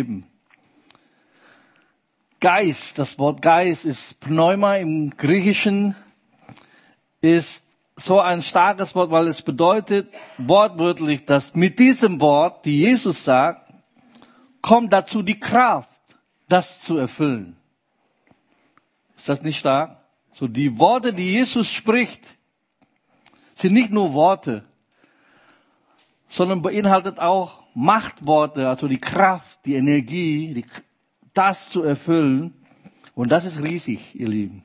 Leben. 0.00 0.26
Geist, 2.40 2.98
das 2.98 3.18
Wort 3.18 3.42
Geist 3.42 3.84
ist 3.84 4.18
Pneuma 4.20 4.76
im 4.76 5.10
Griechischen, 5.10 5.94
ist 7.20 7.66
so 7.96 8.18
ein 8.18 8.40
starkes 8.40 8.94
Wort, 8.94 9.10
weil 9.10 9.28
es 9.28 9.42
bedeutet 9.42 10.08
wortwörtlich, 10.38 11.26
dass 11.26 11.54
mit 11.54 11.78
diesem 11.78 12.18
Wort, 12.22 12.64
die 12.64 12.78
Jesus 12.78 13.24
sagt, 13.24 13.74
kommt 14.62 14.90
dazu 14.90 15.22
die 15.22 15.38
Kraft, 15.38 16.00
das 16.48 16.80
zu 16.80 16.96
erfüllen. 16.96 17.58
Ist 19.18 19.28
das 19.28 19.42
nicht 19.42 19.58
stark? 19.58 19.98
So 20.32 20.48
die 20.48 20.78
Worte, 20.78 21.12
die 21.12 21.30
Jesus 21.30 21.70
spricht, 21.70 22.22
sind 23.54 23.74
nicht 23.74 23.90
nur 23.90 24.14
Worte, 24.14 24.64
sondern 26.30 26.62
beinhaltet 26.62 27.18
auch 27.18 27.59
Machtworte, 27.74 28.68
also 28.68 28.88
die 28.88 29.00
Kraft, 29.00 29.64
die 29.64 29.74
Energie, 29.74 30.54
die, 30.54 30.64
das 31.34 31.70
zu 31.70 31.82
erfüllen. 31.82 32.54
Und 33.14 33.30
das 33.30 33.44
ist 33.44 33.62
riesig, 33.62 34.18
ihr 34.18 34.28
Lieben. 34.28 34.62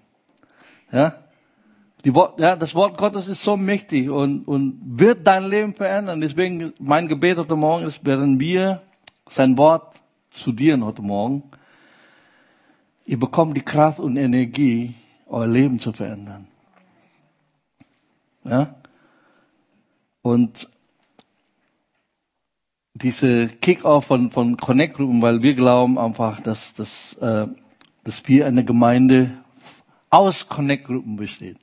Ja? 0.91 1.15
Die, 2.03 2.13
ja, 2.37 2.55
das 2.55 2.75
Wort 2.75 2.97
Gottes 2.97 3.27
ist 3.27 3.43
so 3.43 3.57
mächtig 3.57 4.09
und, 4.09 4.47
und 4.47 4.79
wird 4.83 5.25
dein 5.25 5.45
Leben 5.45 5.73
verändern. 5.73 6.21
Deswegen 6.21 6.73
mein 6.79 7.07
Gebet 7.07 7.37
heute 7.37 7.55
Morgen 7.55 7.85
ist, 7.85 8.05
werden 8.05 8.39
wir 8.39 8.81
sein 9.27 9.57
Wort 9.57 9.95
studieren 10.31 10.85
heute 10.85 11.01
Morgen. 11.01 11.43
Ihr 13.05 13.19
bekommt 13.19 13.57
die 13.57 13.61
Kraft 13.61 13.99
und 13.99 14.17
Energie, 14.17 14.93
euer 15.27 15.47
Leben 15.47 15.79
zu 15.79 15.93
verändern. 15.93 16.47
Ja? 18.43 18.75
Und 20.21 20.69
diese 22.95 23.47
Kick-off 23.47 24.05
von, 24.05 24.31
von 24.31 24.55
Connect-Gruppen, 24.55 25.21
weil 25.21 25.41
wir 25.41 25.53
glauben 25.53 25.99
einfach, 25.99 26.39
dass, 26.39 26.73
dass, 26.73 27.13
äh, 27.15 27.45
dass 28.05 28.27
wir 28.27 28.47
eine 28.47 28.63
Gemeinde 28.63 29.31
aus 30.09 30.47
Connect-Gruppen 30.47 31.17
besteht. 31.17 31.57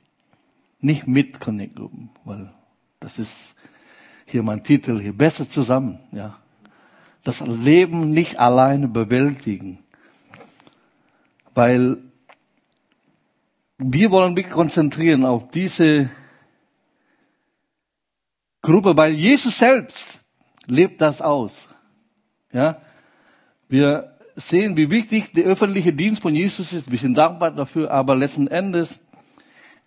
Nicht 0.79 1.07
mit 1.07 1.39
Connect-Gruppen, 1.39 2.11
weil 2.23 2.53
das 2.99 3.17
ist 3.17 3.55
hier 4.25 4.43
mein 4.43 4.63
Titel 4.63 5.01
hier, 5.01 5.13
besser 5.13 5.49
zusammen, 5.49 5.99
ja. 6.11 6.37
Das 7.23 7.39
Leben 7.39 8.09
nicht 8.09 8.37
alleine 8.37 8.87
bewältigen. 8.89 9.79
Weil 11.53 11.97
wir 13.77 14.11
wollen 14.11 14.33
mich 14.33 14.49
konzentrieren 14.49 15.25
auf 15.25 15.49
diese 15.49 16.09
Gruppe, 18.61 18.95
weil 18.97 19.13
Jesus 19.13 19.57
selbst 19.57 20.22
lebt 20.65 21.01
das 21.01 21.21
aus. 21.21 21.67
Ja, 22.51 22.81
wir 23.67 24.13
sehen, 24.35 24.77
wie 24.77 24.89
wichtig 24.89 25.33
der 25.33 25.45
öffentliche 25.45 25.93
Dienst 25.93 26.21
von 26.21 26.35
Jesus 26.35 26.73
ist. 26.73 26.91
Wir 26.91 26.97
sind 26.97 27.17
dankbar 27.17 27.51
dafür, 27.51 27.91
aber 27.91 28.15
letzten 28.15 28.47
Endes, 28.47 28.89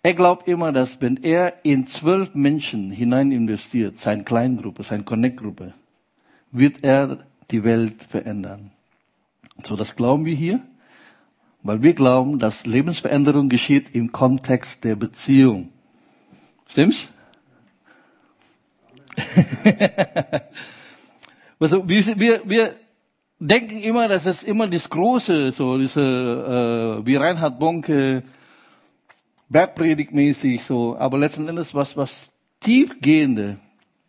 er 0.03 0.13
glaubt 0.13 0.47
immer, 0.47 0.71
dass 0.71 1.01
wenn 1.01 1.17
er 1.17 1.65
in 1.65 1.87
zwölf 1.87 2.33
Menschen 2.33 2.91
hinein 2.91 3.31
investiert, 3.31 3.99
seine 3.99 4.23
Kleingruppe, 4.23 4.83
seine 4.83 5.03
Connect-Gruppe, 5.03 5.73
wird 6.51 6.83
er 6.83 7.25
die 7.51 7.63
Welt 7.63 8.03
verändern. 8.03 8.71
So, 9.63 9.75
das 9.75 9.95
glauben 9.95 10.25
wir 10.25 10.35
hier, 10.35 10.61
weil 11.63 11.83
wir 11.83 11.93
glauben, 11.93 12.39
dass 12.39 12.65
Lebensveränderung 12.65 13.49
geschieht 13.49 13.93
im 13.93 14.11
Kontext 14.11 14.83
der 14.83 14.95
Beziehung. 14.95 15.69
Stimmt's? 16.67 17.09
also 21.59 21.87
wir, 21.87 22.19
wir, 22.19 22.41
wir 22.45 22.75
denken 23.39 23.81
immer, 23.81 24.07
dass 24.07 24.25
es 24.25 24.43
immer 24.43 24.67
das 24.67 24.89
Große, 24.89 25.51
so 25.51 25.77
diese, 25.77 26.01
äh, 26.01 27.05
wie 27.05 27.15
Reinhard 27.15 27.59
Bonke, 27.59 28.23
Bergpredigtmäßig 29.49 30.63
so, 30.63 30.97
aber 30.97 31.17
letzten 31.17 31.47
Endes 31.47 31.73
was, 31.73 31.95
was 31.95 32.29
tiefgehende 32.59 33.57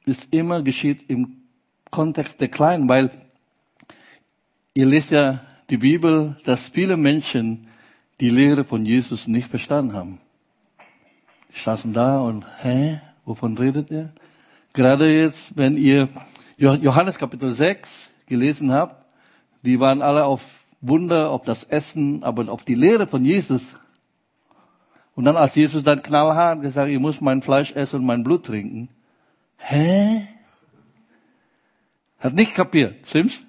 ist 0.04 0.32
immer 0.32 0.62
geschieht 0.62 1.08
im 1.08 1.42
Kontext 1.90 2.40
der 2.40 2.48
Kleinen, 2.48 2.88
weil 2.88 3.10
ihr 4.74 4.86
lest 4.86 5.10
ja 5.12 5.40
die 5.70 5.76
Bibel, 5.76 6.36
dass 6.44 6.68
viele 6.68 6.96
Menschen 6.96 7.68
die 8.20 8.30
Lehre 8.30 8.64
von 8.64 8.84
Jesus 8.84 9.28
nicht 9.28 9.48
verstanden 9.48 9.92
haben. 9.92 10.20
Die 11.54 11.58
saßen 11.58 11.92
da 11.92 12.20
und, 12.20 12.46
hä, 12.62 13.00
wovon 13.24 13.56
redet 13.56 13.90
ihr? 13.90 14.12
Gerade 14.72 15.10
jetzt, 15.10 15.56
wenn 15.56 15.76
ihr 15.76 16.08
Johannes 16.56 17.18
Kapitel 17.18 17.52
6 17.52 18.10
gelesen 18.26 18.72
habt, 18.72 19.04
die 19.62 19.80
waren 19.80 20.02
alle 20.02 20.24
auf 20.24 20.64
Wunder, 20.80 21.30
auf 21.30 21.44
das 21.44 21.64
Essen, 21.64 22.22
aber 22.22 22.48
auf 22.50 22.62
die 22.62 22.74
Lehre 22.74 23.08
von 23.08 23.24
Jesus. 23.24 23.74
Und 25.14 25.24
dann 25.24 25.36
als 25.36 25.56
Jesus 25.56 25.82
dann 25.82 26.02
knallhart 26.02 26.62
gesagt, 26.62 26.90
ihr 26.90 27.00
müsst 27.00 27.20
mein 27.20 27.42
Fleisch 27.42 27.72
essen 27.72 27.96
und 27.96 28.06
mein 28.06 28.22
Blut 28.22 28.46
trinken. 28.46 28.88
Hä? 29.56 30.28
Hat 32.20 32.34
nicht 32.34 32.54
kapiert, 32.54 33.06
stimmt's? 33.06 33.42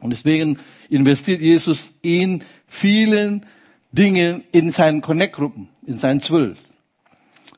Und 0.00 0.10
deswegen 0.10 0.58
investiert 0.88 1.40
Jesus 1.40 1.90
in 2.02 2.42
vielen 2.66 3.46
Dingen 3.92 4.44
in 4.52 4.70
seinen 4.70 5.00
Connect-Gruppen, 5.00 5.68
in 5.84 5.98
seinen 5.98 6.20
zwölf. 6.20 6.58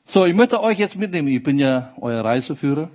So, 0.05 0.25
ich 0.25 0.35
möchte 0.35 0.61
euch 0.61 0.77
jetzt 0.77 0.95
mitnehmen. 0.95 1.29
Ich 1.29 1.41
bin 1.41 1.57
ja 1.57 1.93
euer 1.99 2.23
Reiseführer. 2.23 2.89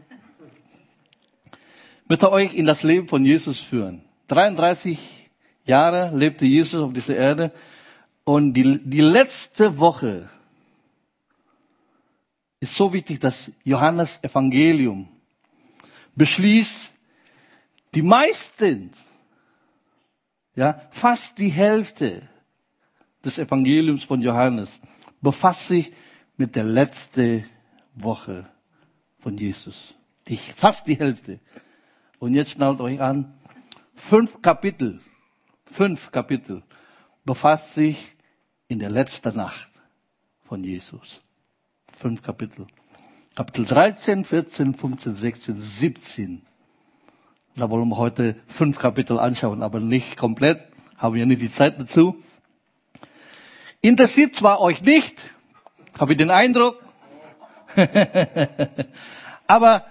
Ich 2.03 2.09
möchte 2.09 2.31
euch 2.31 2.55
in 2.55 2.67
das 2.67 2.83
Leben 2.83 3.09
von 3.09 3.25
Jesus 3.25 3.61
führen. 3.61 4.03
33 4.29 5.31
Jahre 5.65 6.17
lebte 6.17 6.45
Jesus 6.45 6.81
auf 6.81 6.93
dieser 6.93 7.17
Erde. 7.17 7.53
Und 8.25 8.53
die, 8.53 8.79
die 8.85 9.01
letzte 9.01 9.79
Woche 9.79 10.29
ist 12.61 12.75
so 12.75 12.93
wichtig, 12.93 13.21
dass 13.21 13.51
Johannes 13.65 14.23
Evangelium 14.23 15.09
beschließt, 16.15 16.91
die 17.95 18.03
meisten, 18.03 18.91
ja, 20.55 20.83
fast 20.91 21.39
die 21.39 21.49
Hälfte 21.49 22.23
des 23.25 23.39
Evangeliums 23.39 24.05
von 24.05 24.21
Johannes 24.21 24.69
befasst 25.21 25.69
sich 25.69 25.93
mit 26.39 26.57
der 26.57 26.65
letzten 26.65 27.45
Woche 27.95 28.49
von 29.19 29.37
Jesus. 29.37 29.95
Die, 30.29 30.37
fast 30.37 30.87
die 30.87 30.99
Hälfte. 30.99 31.41
Und 32.19 32.35
jetzt 32.35 32.53
schnallt 32.53 32.81
euch 32.81 33.01
an, 33.01 33.35
fünf 33.95 34.41
Kapitel, 34.41 35.01
fünf 35.67 36.11
Kapitel 36.11 36.63
befasst 37.25 37.75
sich 37.75 38.17
in 38.69 38.79
der 38.79 38.91
letzten 38.91 39.37
Nacht 39.37 39.71
von 40.45 40.65
Jesus. 40.65 41.21
Fünf 41.93 42.23
Kapitel. 42.23 42.67
Kapitel 43.35 43.65
13, 43.67 44.25
14, 44.25 44.75
15, 44.75 45.15
16, 45.15 45.61
17. 45.61 46.43
Da 47.57 47.69
wollen 47.69 47.89
wir 47.89 47.97
heute 47.97 48.37
fünf 48.47 48.79
Kapitel 48.79 49.19
anschauen, 49.19 49.63
aber 49.63 49.81
nicht 49.81 50.17
komplett. 50.17 50.61
Haben 50.97 51.17
wir 51.17 51.27
nicht 51.27 51.43
die 51.43 51.51
Zeit 51.51 51.81
dazu. 51.81 52.17
Interessiert 53.81 54.35
zwar 54.35 54.61
euch 54.61 54.83
nicht, 54.83 55.17
habe 55.99 56.13
ich 56.13 56.19
den 56.19 56.31
Eindruck. 56.31 56.83
Aber 59.47 59.87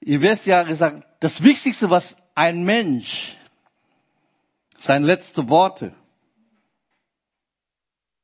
ihr 0.00 0.22
wisst 0.22 0.46
ja 0.46 0.62
gesagt, 0.62 1.04
das 1.20 1.42
Wichtigste, 1.42 1.90
was 1.90 2.16
ein 2.34 2.62
Mensch, 2.64 3.36
seine 4.78 5.06
letzten 5.06 5.48
Worte, 5.48 5.94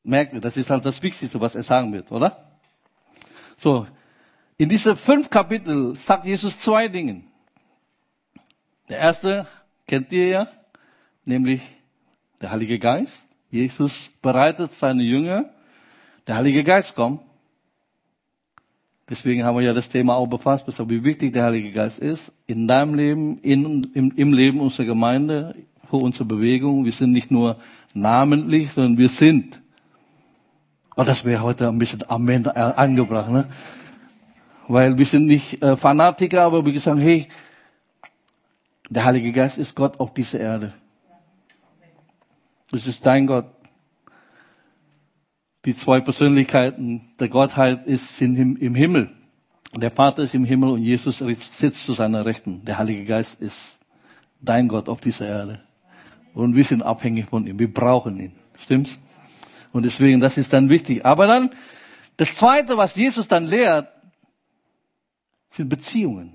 merkt 0.02 0.44
das 0.44 0.56
ist 0.56 0.70
halt 0.70 0.84
das 0.84 1.02
Wichtigste, 1.02 1.40
was 1.40 1.54
er 1.54 1.62
sagen 1.62 1.92
wird, 1.92 2.10
oder? 2.12 2.58
So, 3.56 3.86
in 4.56 4.68
diese 4.68 4.96
fünf 4.96 5.30
Kapitel 5.30 5.94
sagt 5.96 6.24
Jesus 6.24 6.58
zwei 6.60 6.88
Dinge. 6.88 7.22
Der 8.88 8.98
erste 8.98 9.46
kennt 9.86 10.10
ihr 10.12 10.28
ja, 10.28 10.48
nämlich 11.24 11.62
der 12.40 12.50
Heilige 12.50 12.78
Geist. 12.78 13.26
Jesus 13.50 14.10
bereitet 14.20 14.72
seine 14.72 15.02
Jünger 15.02 15.50
der 16.26 16.36
Heilige 16.36 16.64
Geist 16.64 16.94
kommt. 16.94 17.20
Deswegen 19.08 19.44
haben 19.44 19.56
wir 19.56 19.64
ja 19.64 19.72
das 19.72 19.88
Thema 19.88 20.14
auch 20.14 20.28
befasst, 20.28 20.66
wie 20.88 21.02
wichtig 21.02 21.32
der 21.32 21.44
Heilige 21.44 21.72
Geist 21.72 21.98
ist 21.98 22.32
in 22.46 22.68
deinem 22.68 22.94
Leben, 22.94 23.38
in, 23.38 23.90
im, 23.92 24.12
im 24.14 24.32
Leben 24.32 24.60
unserer 24.60 24.86
Gemeinde, 24.86 25.56
für 25.90 25.96
unsere 25.96 26.24
Bewegung. 26.24 26.84
Wir 26.84 26.92
sind 26.92 27.10
nicht 27.10 27.30
nur 27.30 27.56
namentlich, 27.92 28.72
sondern 28.72 28.96
wir 28.96 29.08
sind. 29.08 29.60
Aber 30.90 31.04
das 31.04 31.24
wäre 31.24 31.42
heute 31.42 31.68
ein 31.68 31.78
bisschen 31.78 32.08
Amen 32.08 32.46
angebracht, 32.46 33.30
ne? 33.30 33.46
Weil 34.68 34.96
wir 34.96 35.06
sind 35.06 35.26
nicht 35.26 35.60
äh, 35.62 35.76
Fanatiker, 35.76 36.42
aber 36.42 36.64
wir 36.64 36.80
sagen, 36.80 37.00
hey, 37.00 37.26
der 38.88 39.04
Heilige 39.04 39.32
Geist 39.32 39.58
ist 39.58 39.74
Gott 39.74 39.98
auf 39.98 40.14
dieser 40.14 40.38
Erde. 40.38 40.72
Das 42.70 42.86
ist 42.86 43.04
dein 43.04 43.26
Gott 43.26 43.46
die 45.64 45.76
zwei 45.76 46.00
Persönlichkeiten 46.00 47.12
der 47.18 47.28
Gottheit 47.28 47.86
ist, 47.86 48.16
sind 48.16 48.36
im, 48.36 48.56
im 48.56 48.74
Himmel. 48.74 49.10
Der 49.74 49.90
Vater 49.90 50.22
ist 50.22 50.34
im 50.34 50.44
Himmel 50.44 50.70
und 50.70 50.82
Jesus 50.82 51.18
sitzt 51.18 51.84
zu 51.84 51.92
seiner 51.92 52.24
Rechten. 52.24 52.64
Der 52.64 52.78
Heilige 52.78 53.04
Geist 53.04 53.40
ist 53.40 53.78
dein 54.40 54.68
Gott 54.68 54.88
auf 54.88 55.00
dieser 55.00 55.28
Erde. 55.28 55.60
Und 56.34 56.56
wir 56.56 56.64
sind 56.64 56.82
abhängig 56.82 57.26
von 57.26 57.46
ihm. 57.46 57.58
Wir 57.58 57.72
brauchen 57.72 58.18
ihn. 58.18 58.32
Stimmt's? 58.58 58.98
Und 59.72 59.84
deswegen, 59.84 60.18
das 60.18 60.38
ist 60.38 60.52
dann 60.52 60.70
wichtig. 60.70 61.04
Aber 61.04 61.26
dann, 61.26 61.50
das 62.16 62.34
zweite, 62.34 62.76
was 62.76 62.96
Jesus 62.96 63.28
dann 63.28 63.44
lehrt, 63.44 63.88
sind 65.50 65.68
Beziehungen. 65.68 66.34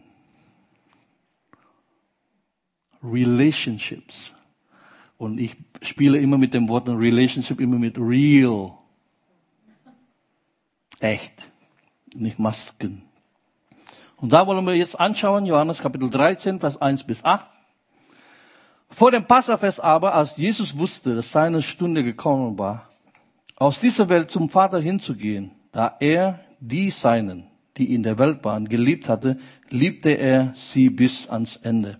Relationships. 3.04 4.34
Und 5.18 5.40
ich 5.40 5.56
spiele 5.82 6.20
immer 6.20 6.38
mit 6.38 6.54
dem 6.54 6.68
Wort 6.68 6.88
Relationship, 6.90 7.60
immer 7.60 7.78
mit 7.78 7.98
real. 7.98 8.74
Echt. 11.00 11.34
Nicht 12.14 12.40
Masken. 12.40 13.04
Und 14.18 14.32
da 14.32 14.48
wollen 14.48 14.66
wir 14.66 14.76
jetzt 14.76 15.00
anschauen, 15.00 15.46
Johannes 15.46 15.80
Kapitel 15.80 16.10
13, 16.10 16.60
Vers 16.60 16.82
1 16.82 17.04
bis 17.04 17.24
8. 17.26 17.46
Vor 18.90 19.12
dem 19.12 19.26
Passafest 19.26 19.84
aber, 19.84 20.14
als 20.14 20.38
Jesus 20.38 20.78
wusste, 20.78 21.16
dass 21.16 21.32
seine 21.32 21.62
Stunde 21.62 22.04
gekommen 22.04 22.58
war, 22.58 22.90
aus 23.58 23.80
dieser 23.80 24.10
Welt 24.10 24.32
zum 24.32 24.50
Vater 24.50 24.80
hinzugehen, 24.80 25.52
da 25.72 25.98
er 26.00 26.40
die 26.60 26.90
Seinen, 26.92 27.48
die 27.78 27.94
in 27.94 28.04
der 28.04 28.18
Welt 28.18 28.44
waren, 28.44 28.70
geliebt 28.70 29.10
hatte, 29.10 29.38
liebte 29.70 30.12
er 30.12 30.54
sie 30.56 30.90
bis 30.90 31.28
ans 31.30 31.58
Ende. 31.58 31.98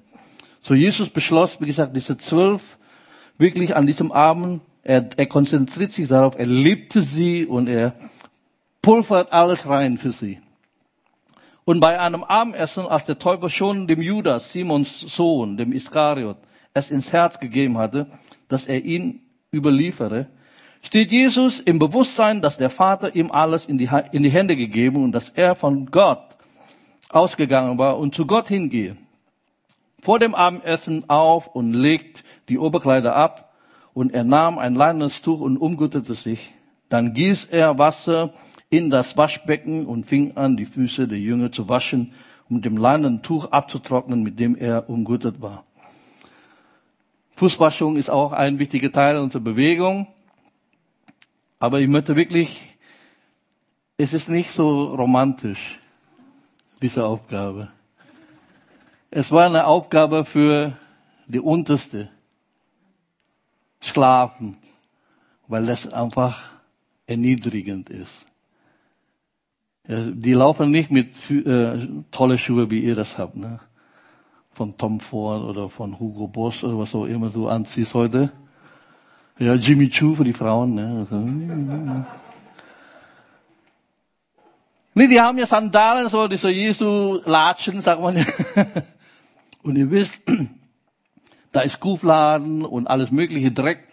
So 0.62 0.74
Jesus 0.74 1.10
beschloss, 1.10 1.60
wie 1.60 1.68
gesagt, 1.68 1.96
diese 1.96 2.18
zwölf 2.18 2.78
wirklich 3.38 3.76
an 3.76 3.86
diesem 3.86 4.12
Abend, 4.12 4.62
er, 4.84 5.10
er 5.18 5.26
konzentriert 5.26 5.92
sich 5.92 6.08
darauf, 6.08 6.38
er 6.38 6.46
liebte 6.46 7.02
sie 7.02 7.46
und 7.46 7.68
er 7.68 7.94
pulvert 8.86 9.34
alles 9.34 9.68
rein 9.68 9.98
für 9.98 10.12
sie. 10.12 10.40
Und 11.64 11.80
bei 11.80 12.00
einem 12.00 12.24
Abendessen, 12.24 12.86
als 12.86 13.06
der 13.06 13.18
Teufel 13.18 13.50
schon 13.50 13.88
dem 13.88 14.00
Judas, 14.00 14.52
Simons 14.52 15.00
Sohn, 15.00 15.58
dem 15.58 15.74
Iskariot, 15.74 16.38
es 16.76 16.92
ins 16.92 17.12
Herz 17.12 17.40
gegeben 17.40 17.80
hatte, 17.80 18.06
dass 18.48 18.68
er 18.68 18.86
ihn 18.86 19.22
überliefere, 19.52 20.28
steht 20.84 21.12
Jesus 21.12 21.60
im 21.60 21.80
Bewusstsein, 21.80 22.44
dass 22.44 22.60
der 22.60 22.70
Vater 22.70 23.16
ihm 23.16 23.32
alles 23.32 23.66
in 23.66 23.80
die, 23.80 23.90
in 24.12 24.22
die 24.22 24.30
Hände 24.30 24.56
gegeben 24.56 25.04
und 25.04 25.14
dass 25.14 25.30
er 25.30 25.56
von 25.56 25.88
Gott 25.88 26.38
ausgegangen 27.10 27.80
war 27.80 27.98
und 27.98 28.14
zu 28.14 28.28
Gott 28.28 28.50
hingehe. 28.50 28.98
Vor 30.00 30.20
dem 30.20 30.36
Abendessen 30.36 31.10
auf 31.10 31.48
und 31.48 31.74
legt 31.74 32.24
die 32.50 32.60
Oberkleider 32.60 33.16
ab 33.16 33.52
und 33.96 34.14
er 34.14 34.24
nahm 34.24 34.60
ein 34.60 34.76
leinenes 34.76 35.24
Tuch 35.24 35.40
und 35.40 35.58
umgürtete 35.58 36.14
sich. 36.14 36.54
Dann 36.90 37.16
gieß 37.16 37.46
er 37.46 37.80
Wasser 37.80 38.32
in 38.76 38.90
das 38.90 39.18
Waschbecken 39.18 39.86
und 39.86 40.06
fing 40.06 40.36
an, 40.38 40.58
die 40.58 40.66
Füße 40.66 41.08
der 41.08 41.20
Jünger 41.20 41.52
zu 41.52 41.70
waschen, 41.70 42.14
um 42.50 42.62
dem 42.62 42.78
leinenen 42.78 43.22
Tuch 43.22 43.52
abzutrocknen, 43.52 44.24
mit 44.24 44.40
dem 44.40 44.56
er 44.56 44.90
umgürtet 44.90 45.42
war. 45.42 45.64
Fußwaschung 47.36 47.98
ist 47.98 48.10
auch 48.10 48.32
ein 48.32 48.60
wichtiger 48.60 48.92
Teil 48.92 49.18
unserer 49.18 49.42
Bewegung. 49.42 50.08
Aber 51.60 51.80
ich 51.80 51.88
möchte 51.88 52.16
wirklich, 52.16 52.78
es 53.98 54.14
ist 54.14 54.30
nicht 54.30 54.52
so 54.52 54.94
romantisch, 54.96 55.80
diese 56.82 57.06
Aufgabe. 57.06 57.70
Es 59.12 59.32
war 59.32 59.46
eine 59.46 59.66
Aufgabe 59.66 60.26
für 60.26 60.78
die 61.28 61.40
unterste 61.40 62.10
Sklaven, 63.82 64.58
weil 65.48 65.66
das 65.66 65.92
einfach 65.92 66.50
erniedrigend 67.08 67.90
ist. 67.90 68.26
Die 69.88 70.34
laufen 70.34 70.72
nicht 70.72 70.90
mit 70.90 71.30
äh, 71.30 71.88
tolle 72.10 72.38
Schuhe, 72.38 72.72
wie 72.72 72.80
ihr 72.80 72.96
das 72.96 73.18
habt, 73.18 73.36
ne? 73.36 73.60
Von 74.52 74.78
Tom 74.78 75.00
Ford 75.00 75.44
oder 75.44 75.70
von 75.70 76.00
Hugo 76.00 76.28
Boss 76.28 76.64
oder 76.64 76.80
was 76.80 76.96
auch 76.96 77.06
immer 77.06 77.30
du 77.30 77.48
anziehst 77.48 77.94
heute. 77.94 78.32
Ja, 79.38 79.54
Jimmy 79.54 79.90
Choo 79.90 80.16
für 80.16 80.24
die 80.24 80.34
Frauen, 80.34 80.74
ne? 80.74 82.06
Nee, 84.94 85.08
die 85.08 85.20
haben 85.20 85.38
ja 85.38 85.46
Sandalen, 85.46 86.08
so 86.08 86.28
diese 86.28 86.50
Jesu-Latschen, 86.50 87.82
sagt 87.82 88.02
man. 88.02 88.16
Und 89.62 89.76
ihr 89.76 89.92
wisst, 89.92 90.22
da 91.52 91.62
ist 91.62 91.80
Kuhfladen 91.80 92.64
und 92.64 92.88
alles 92.88 93.12
mögliche 93.12 93.52
Dreck, 93.52 93.88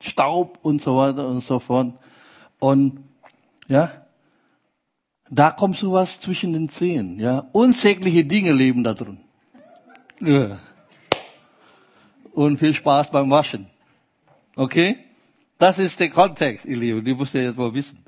Staub 0.00 0.58
und 0.62 0.80
so 0.80 0.96
weiter 0.96 1.28
und 1.28 1.42
so 1.42 1.58
fort. 1.58 1.92
Und, 2.58 3.04
ja, 3.68 3.90
da 5.30 5.50
kommt 5.50 5.76
sowas 5.76 6.20
zwischen 6.20 6.52
den 6.52 6.68
Zehen, 6.68 7.18
ja. 7.18 7.46
Unsägliche 7.52 8.24
Dinge 8.24 8.52
leben 8.52 8.84
da 8.84 8.94
drin. 8.94 9.18
Ja. 10.20 10.58
Und 12.32 12.58
viel 12.58 12.74
Spaß 12.74 13.10
beim 13.10 13.30
Waschen. 13.30 13.66
Okay? 14.56 14.96
Das 15.58 15.78
ist 15.78 16.00
der 16.00 16.08
Kontext, 16.08 16.64
ihr 16.66 16.76
Lieben. 16.76 17.04
Die 17.04 17.14
müsst 17.14 17.34
ihr 17.34 17.42
jetzt 17.42 17.58
mal 17.58 17.72
wissen. 17.74 18.04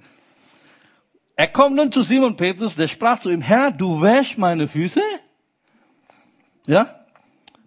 Er 1.37 1.49
kommt 1.49 1.77
nun 1.77 1.91
zu 1.91 2.03
Simon 2.03 2.37
Petrus, 2.37 2.77
der 2.77 2.87
sprach 2.87 3.19
zu 3.21 3.31
ihm, 3.31 3.41
Herr, 3.41 3.71
du 3.71 4.01
wäschst 4.01 4.39
meine 4.39 4.69
Füße? 4.69 5.01
Ja? 6.67 6.95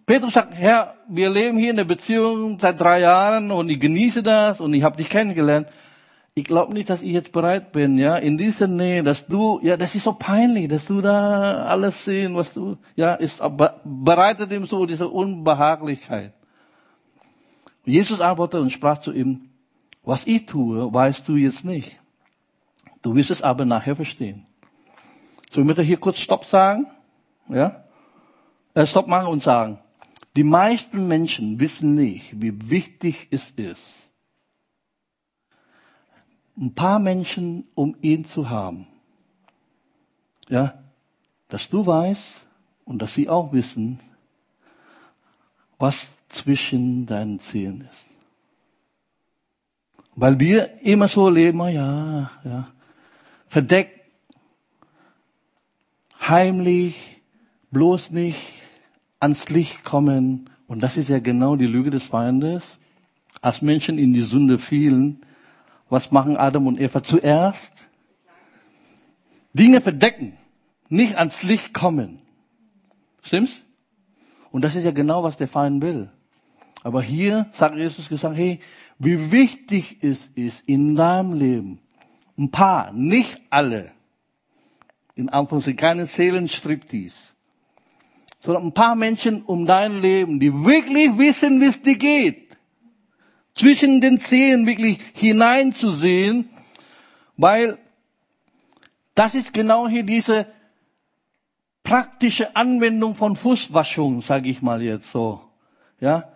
Petrus 0.06 0.34
sagt, 0.34 0.54
Herr, 0.54 0.94
wir 1.08 1.30
leben 1.30 1.58
hier 1.58 1.70
in 1.70 1.76
der 1.76 1.84
Beziehung 1.84 2.58
seit 2.58 2.80
drei 2.80 3.00
Jahren 3.00 3.50
und 3.50 3.68
ich 3.68 3.80
genieße 3.80 4.22
das 4.22 4.60
und 4.60 4.72
ich 4.74 4.82
habe 4.82 4.96
dich 4.96 5.08
kennengelernt 5.08 5.68
ich 6.36 6.44
glaube 6.44 6.74
nicht, 6.74 6.90
dass 6.90 7.00
ich 7.00 7.12
jetzt 7.12 7.30
bereit 7.30 7.70
bin, 7.70 7.96
ja, 7.96 8.16
in 8.16 8.36
dieser 8.36 8.66
Nähe, 8.66 9.04
dass 9.04 9.26
du, 9.26 9.60
ja, 9.62 9.76
das 9.76 9.94
ist 9.94 10.02
so 10.02 10.14
peinlich, 10.14 10.68
dass 10.68 10.86
du 10.86 11.00
da 11.00 11.64
alles 11.66 12.04
sehen, 12.04 12.34
was 12.34 12.52
du, 12.52 12.76
ja, 12.96 13.14
ist, 13.14 13.40
bereitet 13.84 14.50
ihm 14.50 14.64
so 14.64 14.84
diese 14.84 15.08
Unbehaglichkeit. 15.08 16.32
Jesus 17.84 18.20
antwortete 18.20 18.62
und 18.62 18.70
sprach 18.70 18.98
zu 18.98 19.12
ihm, 19.12 19.50
was 20.02 20.26
ich 20.26 20.46
tue, 20.46 20.92
weißt 20.92 21.28
du 21.28 21.36
jetzt 21.36 21.64
nicht. 21.64 22.00
Du 23.00 23.14
wirst 23.14 23.30
es 23.30 23.42
aber 23.42 23.64
nachher 23.64 23.94
verstehen. 23.94 24.46
So, 25.50 25.60
ich 25.60 25.66
möchte 25.66 25.82
hier 25.82 25.98
kurz 25.98 26.18
Stopp 26.18 26.44
sagen, 26.44 26.86
ja, 27.48 27.84
äh, 28.74 28.86
Stopp 28.86 29.06
machen 29.06 29.28
und 29.28 29.42
sagen, 29.42 29.78
die 30.34 30.42
meisten 30.42 31.06
Menschen 31.06 31.60
wissen 31.60 31.94
nicht, 31.94 32.42
wie 32.42 32.70
wichtig 32.70 33.28
es 33.30 33.50
ist, 33.50 34.03
ein 36.56 36.74
paar 36.74 36.98
Menschen 36.98 37.64
um 37.74 37.96
ihn 38.00 38.24
zu 38.24 38.48
haben. 38.48 38.86
Ja, 40.48 40.78
dass 41.48 41.68
du 41.68 41.84
weißt 41.86 42.40
und 42.84 43.00
dass 43.00 43.14
sie 43.14 43.28
auch 43.28 43.52
wissen, 43.52 44.00
was 45.78 46.08
zwischen 46.28 47.06
deinen 47.06 47.38
Zehen 47.38 47.86
ist. 47.90 48.06
Weil 50.16 50.38
wir 50.38 50.80
immer 50.82 51.08
so 51.08 51.28
leben, 51.28 51.58
ja, 51.68 52.30
ja, 52.44 52.68
verdeckt, 53.48 54.00
heimlich, 56.20 57.20
bloß 57.70 58.10
nicht 58.10 58.38
ans 59.18 59.48
Licht 59.48 59.84
kommen. 59.84 60.50
Und 60.66 60.82
das 60.82 60.96
ist 60.96 61.08
ja 61.08 61.18
genau 61.18 61.56
die 61.56 61.66
Lüge 61.66 61.90
des 61.90 62.04
Feindes. 62.04 62.62
Als 63.40 63.62
Menschen 63.62 63.98
in 63.98 64.12
die 64.12 64.22
Sünde 64.22 64.58
fielen, 64.58 65.23
was 65.94 66.10
machen 66.10 66.36
Adam 66.36 66.66
und 66.66 66.80
Eva 66.80 67.02
zuerst? 67.02 67.86
Dinge 69.52 69.80
verdecken, 69.80 70.36
nicht 70.88 71.16
ans 71.16 71.44
Licht 71.44 71.72
kommen. 71.72 72.18
Stimmt's? 73.22 73.62
Und 74.50 74.64
das 74.64 74.74
ist 74.74 74.84
ja 74.84 74.90
genau, 74.90 75.22
was 75.22 75.36
der 75.36 75.46
Feind 75.46 75.82
will. 75.82 76.10
Aber 76.82 77.00
hier 77.00 77.48
sagt 77.52 77.76
Jesus 77.76 78.08
gesagt, 78.08 78.36
hey, 78.36 78.58
wie 78.98 79.30
wichtig 79.30 79.98
es 80.02 80.26
ist 80.26 80.68
in 80.68 80.96
deinem 80.96 81.32
Leben, 81.32 81.78
ein 82.36 82.50
paar, 82.50 82.92
nicht 82.92 83.40
alle, 83.48 83.92
in 85.14 85.28
Anführungszeichen 85.28 85.78
keine 85.78 86.06
Seelenstriptease, 86.06 87.34
sondern 88.40 88.64
ein 88.64 88.74
paar 88.74 88.96
Menschen 88.96 89.42
um 89.42 89.64
dein 89.64 90.02
Leben, 90.02 90.40
die 90.40 90.52
wirklich 90.52 91.16
wissen, 91.16 91.60
wie 91.60 91.66
es 91.66 91.80
dir 91.80 91.96
geht 91.96 92.43
zwischen 93.54 94.00
den 94.00 94.18
Zehen 94.18 94.66
wirklich 94.66 94.98
hineinzusehen, 95.14 96.50
weil 97.36 97.78
das 99.14 99.34
ist 99.34 99.52
genau 99.52 99.88
hier 99.88 100.02
diese 100.02 100.46
praktische 101.82 102.56
Anwendung 102.56 103.14
von 103.14 103.36
Fußwaschung, 103.36 104.22
sage 104.22 104.48
ich 104.48 104.62
mal 104.62 104.82
jetzt 104.82 105.10
so, 105.10 105.40
ja, 106.00 106.32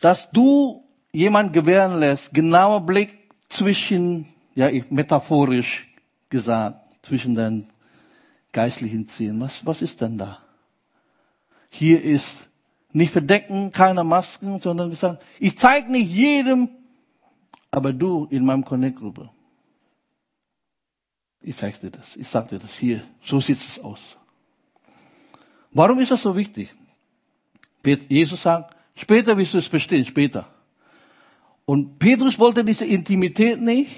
dass 0.00 0.30
du 0.30 0.84
jemand 1.12 1.52
gewähren 1.52 2.00
lässt, 2.00 2.34
genauer 2.34 2.80
Blick 2.80 3.10
zwischen, 3.48 4.26
ja, 4.54 4.70
metaphorisch 4.90 5.86
gesagt, 6.28 6.80
zwischen 7.02 7.34
deinen 7.34 7.70
geistlichen 8.52 9.06
Zielen. 9.06 9.40
Was, 9.40 9.64
was 9.64 9.82
ist 9.82 10.00
denn 10.00 10.18
da? 10.18 10.40
Hier 11.70 12.02
ist 12.02 12.48
nicht 12.92 13.12
verdecken, 13.12 13.70
keine 13.70 14.04
Masken, 14.04 14.60
sondern 14.60 14.90
gesagt, 14.90 15.22
ich 15.38 15.56
zeige 15.58 15.90
nicht 15.90 16.10
jedem, 16.10 16.68
aber 17.70 17.92
du 17.92 18.26
in 18.30 18.44
meinem 18.44 18.64
Connect-Gruppe. 18.64 19.30
Ich 21.40 21.56
zeige 21.56 21.78
dir 21.78 21.90
das. 21.90 22.16
Ich 22.16 22.26
sage 22.26 22.48
dir 22.48 22.58
das 22.58 22.72
hier. 22.76 23.02
So 23.22 23.38
sieht 23.40 23.58
es 23.58 23.78
aus. 23.78 24.16
Warum 25.70 25.98
ist 25.98 26.10
das 26.10 26.22
so 26.22 26.34
wichtig? 26.34 26.74
Jesus 28.08 28.42
sagt, 28.42 28.74
später 28.94 29.36
wirst 29.36 29.54
du 29.54 29.58
es 29.58 29.68
verstehen, 29.68 30.04
später. 30.04 30.48
Und 31.66 31.98
Petrus 31.98 32.38
wollte 32.38 32.64
diese 32.64 32.86
Intimität 32.86 33.60
nicht. 33.60 33.90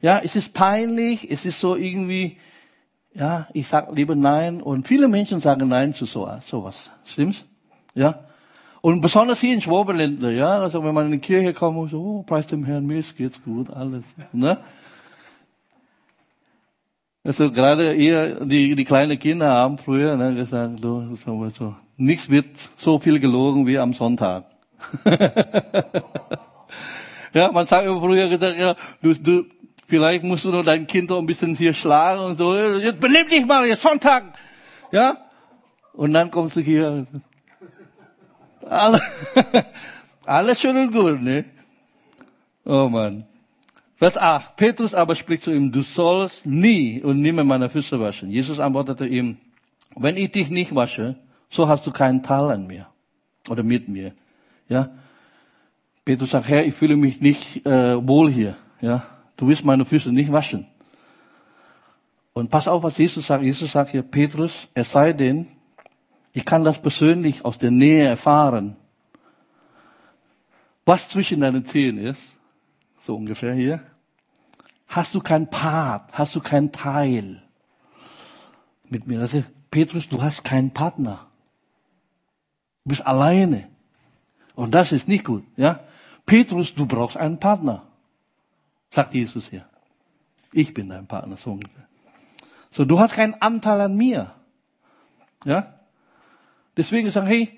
Ja, 0.00 0.18
es 0.18 0.34
ist 0.34 0.54
peinlich, 0.54 1.30
es 1.30 1.44
ist 1.44 1.60
so 1.60 1.76
irgendwie, 1.76 2.38
ja, 3.12 3.46
ich 3.52 3.68
sag 3.68 3.92
lieber 3.92 4.14
nein. 4.14 4.62
Und 4.62 4.88
viele 4.88 5.06
Menschen 5.06 5.40
sagen 5.40 5.68
nein 5.68 5.92
zu 5.92 6.06
so, 6.06 6.28
sowas. 6.42 6.90
Stimmt's? 7.04 7.44
Ja. 7.94 8.20
Und 8.82 9.00
besonders 9.02 9.40
hier 9.40 9.54
in 9.54 9.60
Schwabenländler, 9.60 10.30
ja, 10.30 10.60
also 10.60 10.82
wenn 10.82 10.94
man 10.94 11.06
in 11.06 11.12
die 11.12 11.18
Kirche 11.18 11.52
kommt 11.52 11.90
so, 11.90 12.00
oh, 12.00 12.22
preis 12.22 12.46
dem 12.46 12.64
Herrn, 12.64 12.86
mir 12.86 13.02
geht's 13.16 13.42
gut, 13.42 13.68
alles, 13.70 14.04
ne? 14.32 14.58
Also 17.22 17.50
gerade 17.50 17.92
ihr, 17.92 18.46
die, 18.46 18.74
die 18.74 18.84
kleine 18.84 19.18
Kinder 19.18 19.50
haben 19.52 19.76
früher 19.76 20.16
ne, 20.16 20.34
gesagt, 20.34 20.80
so, 20.80 21.14
so, 21.14 21.48
so, 21.50 21.76
nichts 21.98 22.30
wird 22.30 22.56
so 22.78 22.98
viel 22.98 23.20
gelogen 23.20 23.66
wie 23.66 23.78
am 23.78 23.92
Sonntag. 23.92 24.46
ja, 27.34 27.52
man 27.52 27.66
sagt 27.66 27.86
immer 27.86 28.00
früher 28.00 28.30
gesagt, 28.30 28.58
ja, 28.58 28.74
du, 29.02 29.12
du, 29.12 29.44
vielleicht 29.86 30.24
musst 30.24 30.46
du 30.46 30.50
noch 30.50 30.64
dein 30.64 30.86
Kind 30.86 31.12
ein 31.12 31.26
bisschen 31.26 31.54
hier 31.54 31.74
schlagen 31.74 32.22
und 32.22 32.36
so, 32.36 32.56
jetzt 32.56 33.00
belebt 33.00 33.30
dich 33.30 33.44
mal, 33.44 33.66
jetzt 33.66 33.82
Sonntag, 33.82 34.38
ja? 34.90 35.18
Und 35.92 36.14
dann 36.14 36.30
kommst 36.30 36.56
du 36.56 36.60
hier, 36.60 37.06
alles, 38.70 39.02
alles 40.24 40.60
schön 40.60 40.76
und 40.76 40.92
gut, 40.92 41.20
ne? 41.20 41.44
Oh 42.64 42.88
Mann. 42.88 43.26
Vers 43.96 44.16
8. 44.16 44.56
Petrus 44.56 44.94
aber 44.94 45.14
spricht 45.14 45.42
zu 45.42 45.50
ihm, 45.50 45.72
du 45.72 45.82
sollst 45.82 46.46
nie 46.46 47.02
und 47.02 47.20
nimmer 47.20 47.44
meine 47.44 47.68
Füße 47.68 48.00
waschen. 48.00 48.30
Jesus 48.30 48.58
antwortete 48.58 49.06
ihm, 49.06 49.36
wenn 49.96 50.16
ich 50.16 50.30
dich 50.30 50.50
nicht 50.50 50.74
wasche, 50.74 51.16
so 51.50 51.68
hast 51.68 51.86
du 51.86 51.90
keinen 51.90 52.22
Teil 52.22 52.50
an 52.50 52.66
mir 52.66 52.86
oder 53.48 53.62
mit 53.62 53.88
mir. 53.88 54.12
Ja. 54.68 54.90
Petrus 56.04 56.30
sagt, 56.30 56.48
Herr, 56.48 56.64
ich 56.64 56.74
fühle 56.74 56.96
mich 56.96 57.20
nicht 57.20 57.66
äh, 57.66 58.06
wohl 58.06 58.30
hier. 58.30 58.56
Ja. 58.80 59.04
Du 59.36 59.48
willst 59.48 59.64
meine 59.64 59.84
Füße 59.84 60.12
nicht 60.12 60.32
waschen. 60.32 60.66
Und 62.32 62.50
pass 62.50 62.68
auf, 62.68 62.82
was 62.82 62.96
Jesus 62.96 63.26
sagt. 63.26 63.42
Jesus 63.42 63.72
sagt 63.72 63.90
hier, 63.90 64.02
Petrus, 64.02 64.68
es 64.74 64.92
sei 64.92 65.12
denn, 65.12 65.48
ich 66.32 66.44
kann 66.44 66.64
das 66.64 66.80
persönlich 66.80 67.44
aus 67.44 67.58
der 67.58 67.70
Nähe 67.70 68.06
erfahren, 68.06 68.76
was 70.84 71.08
zwischen 71.08 71.40
deinen 71.40 71.64
Zehen 71.64 71.98
ist. 71.98 72.36
So 73.00 73.16
ungefähr 73.16 73.54
hier 73.54 73.82
hast 74.90 75.14
du 75.14 75.20
kein 75.20 75.48
Part, 75.48 76.12
hast 76.12 76.34
du 76.34 76.40
kein 76.40 76.70
Teil 76.72 77.42
mit 78.88 79.06
mir. 79.06 79.20
Das 79.20 79.32
ist, 79.32 79.48
Petrus, 79.70 80.08
du 80.08 80.20
hast 80.20 80.44
keinen 80.44 80.72
Partner. 80.72 81.26
Du 82.84 82.90
bist 82.90 83.06
alleine. 83.06 83.68
Und 84.56 84.74
das 84.74 84.92
ist 84.92 85.08
nicht 85.08 85.24
gut, 85.24 85.44
ja? 85.56 85.80
Petrus, 86.26 86.74
du 86.74 86.86
brauchst 86.86 87.16
einen 87.16 87.38
Partner. 87.38 87.86
Sagt 88.90 89.14
Jesus 89.14 89.48
hier. 89.48 89.64
Ich 90.52 90.74
bin 90.74 90.88
dein 90.88 91.06
Partner, 91.06 91.36
so 91.36 91.52
ungefähr. 91.52 91.86
So, 92.72 92.84
du 92.84 92.98
hast 92.98 93.14
keinen 93.14 93.34
Anteil 93.34 93.80
an 93.80 93.96
mir. 93.96 94.34
Ja? 95.44 95.79
Deswegen 96.80 97.10
sagen, 97.10 97.26
hey, 97.26 97.52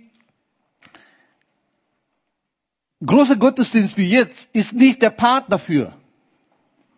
großer 3.07 3.37
Gottesdienst 3.37 3.97
wie 3.97 4.11
jetzt 4.11 4.53
ist 4.53 4.73
nicht 4.73 5.01
der 5.01 5.11
Part 5.11 5.53
dafür. 5.53 5.97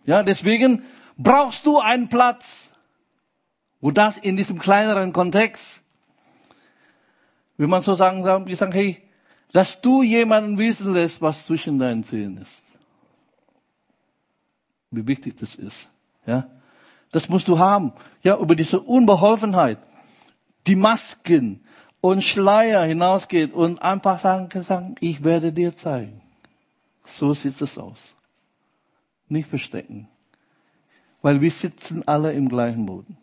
Ja, 0.06 0.22
deswegen 0.22 0.84
brauchst 1.18 1.66
du 1.66 1.80
einen 1.80 2.08
Platz, 2.08 2.70
wo 3.82 3.90
das 3.90 4.16
in 4.16 4.36
diesem 4.38 4.58
kleineren 4.58 5.12
Kontext, 5.12 5.82
wie 7.58 7.66
man 7.66 7.82
so 7.82 7.92
sagen 7.92 8.22
kann, 8.22 8.46
wir 8.46 8.56
sagen, 8.56 8.72
hey, 8.72 9.02
dass 9.52 9.82
du 9.82 10.02
jemanden 10.02 10.56
wissen 10.56 10.94
lässt, 10.94 11.20
was 11.20 11.44
zwischen 11.44 11.78
deinen 11.78 12.04
Zehen 12.04 12.38
ist. 12.38 12.64
Wie 14.90 15.06
wichtig 15.06 15.36
das 15.36 15.56
ist. 15.56 15.90
Ja, 16.24 16.48
das 17.12 17.28
musst 17.28 17.48
du 17.48 17.58
haben. 17.58 17.92
Ja, 18.22 18.38
über 18.38 18.54
diese 18.54 18.80
Unbeholfenheit, 18.80 19.78
die 20.66 20.74
Masken 20.74 21.60
und 22.04 22.22
Schleier 22.22 22.84
hinausgeht 22.84 23.54
und 23.54 23.80
einfach 23.80 24.20
sagen, 24.20 24.50
sagen 24.62 24.94
ich 25.00 25.24
werde 25.24 25.52
dir 25.52 25.74
zeigen. 25.74 26.20
So 27.06 27.32
sieht 27.32 27.58
es 27.62 27.78
aus 27.78 28.14
nicht 29.30 29.48
verstecken. 29.48 30.06
Weil 31.22 31.40
wir 31.40 31.50
sitzen 31.50 32.06
alle 32.06 32.32
im 32.32 32.50
gleichen 32.50 32.84
Boden. 32.84 33.16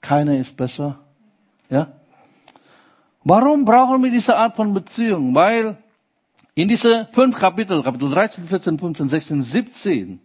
Keiner 0.00 0.38
ist 0.38 0.56
besser. 0.56 0.98
Ja? 1.68 1.92
Warum 3.22 3.66
brauchen 3.66 4.02
wir 4.02 4.10
diese 4.10 4.34
Art 4.34 4.56
von 4.56 4.72
Beziehung? 4.72 5.34
Weil 5.34 5.76
in 6.54 6.68
diese 6.68 7.06
fünf 7.12 7.36
Kapitel, 7.36 7.82
Kapitel 7.82 8.08
13, 8.08 8.46
14, 8.46 8.78
15, 8.78 9.08
16, 9.08 9.42
17, 9.42 10.20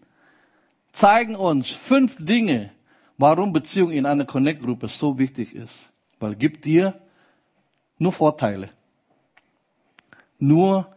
zeigen 0.94 1.36
uns 1.36 1.68
fünf 1.70 2.16
Dinge, 2.26 2.72
warum 3.18 3.52
Beziehung 3.52 3.92
in 3.92 4.06
einer 4.06 4.24
Connect-Gruppe 4.24 4.88
so 4.88 5.18
wichtig 5.18 5.54
ist. 5.54 5.91
Weil 6.22 6.36
gibt 6.36 6.66
dir 6.66 6.94
nur 7.98 8.12
Vorteile. 8.12 8.70
Nur 10.40 10.88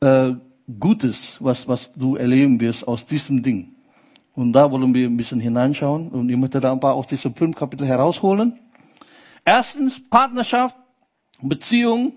äh, 0.00 0.34
Gutes, 0.78 1.38
was, 1.40 1.66
was 1.66 1.92
du 1.94 2.16
erleben 2.16 2.60
wirst 2.60 2.86
aus 2.86 3.06
diesem 3.06 3.42
Ding. 3.42 3.74
Und 4.34 4.52
da 4.52 4.70
wollen 4.70 4.94
wir 4.94 5.08
ein 5.08 5.16
bisschen 5.16 5.40
hineinschauen 5.40 6.10
und 6.10 6.28
ich 6.28 6.36
möchte 6.36 6.60
da 6.60 6.70
ein 6.70 6.78
paar 6.78 6.94
aus 6.94 7.06
diesem 7.06 7.34
fünf 7.34 7.56
Kapitel 7.56 7.86
herausholen. 7.86 8.58
Erstens, 9.44 9.98
Partnerschaft, 10.10 10.76
Beziehung 11.40 12.12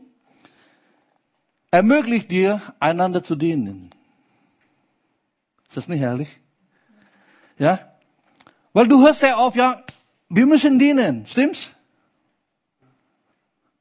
ermöglicht 1.71 2.29
dir, 2.29 2.61
einander 2.79 3.23
zu 3.23 3.35
dienen. 3.35 3.89
Ist 5.69 5.77
das 5.77 5.87
nicht 5.87 6.01
herrlich? 6.01 6.37
Ja? 7.57 7.79
Weil 8.73 8.87
du 8.89 9.01
hörst 9.01 9.21
ja 9.21 9.37
auf, 9.37 9.55
ja, 9.55 9.83
wir 10.27 10.45
müssen 10.45 10.77
dienen, 10.77 11.25
stimmt's? 11.25 11.73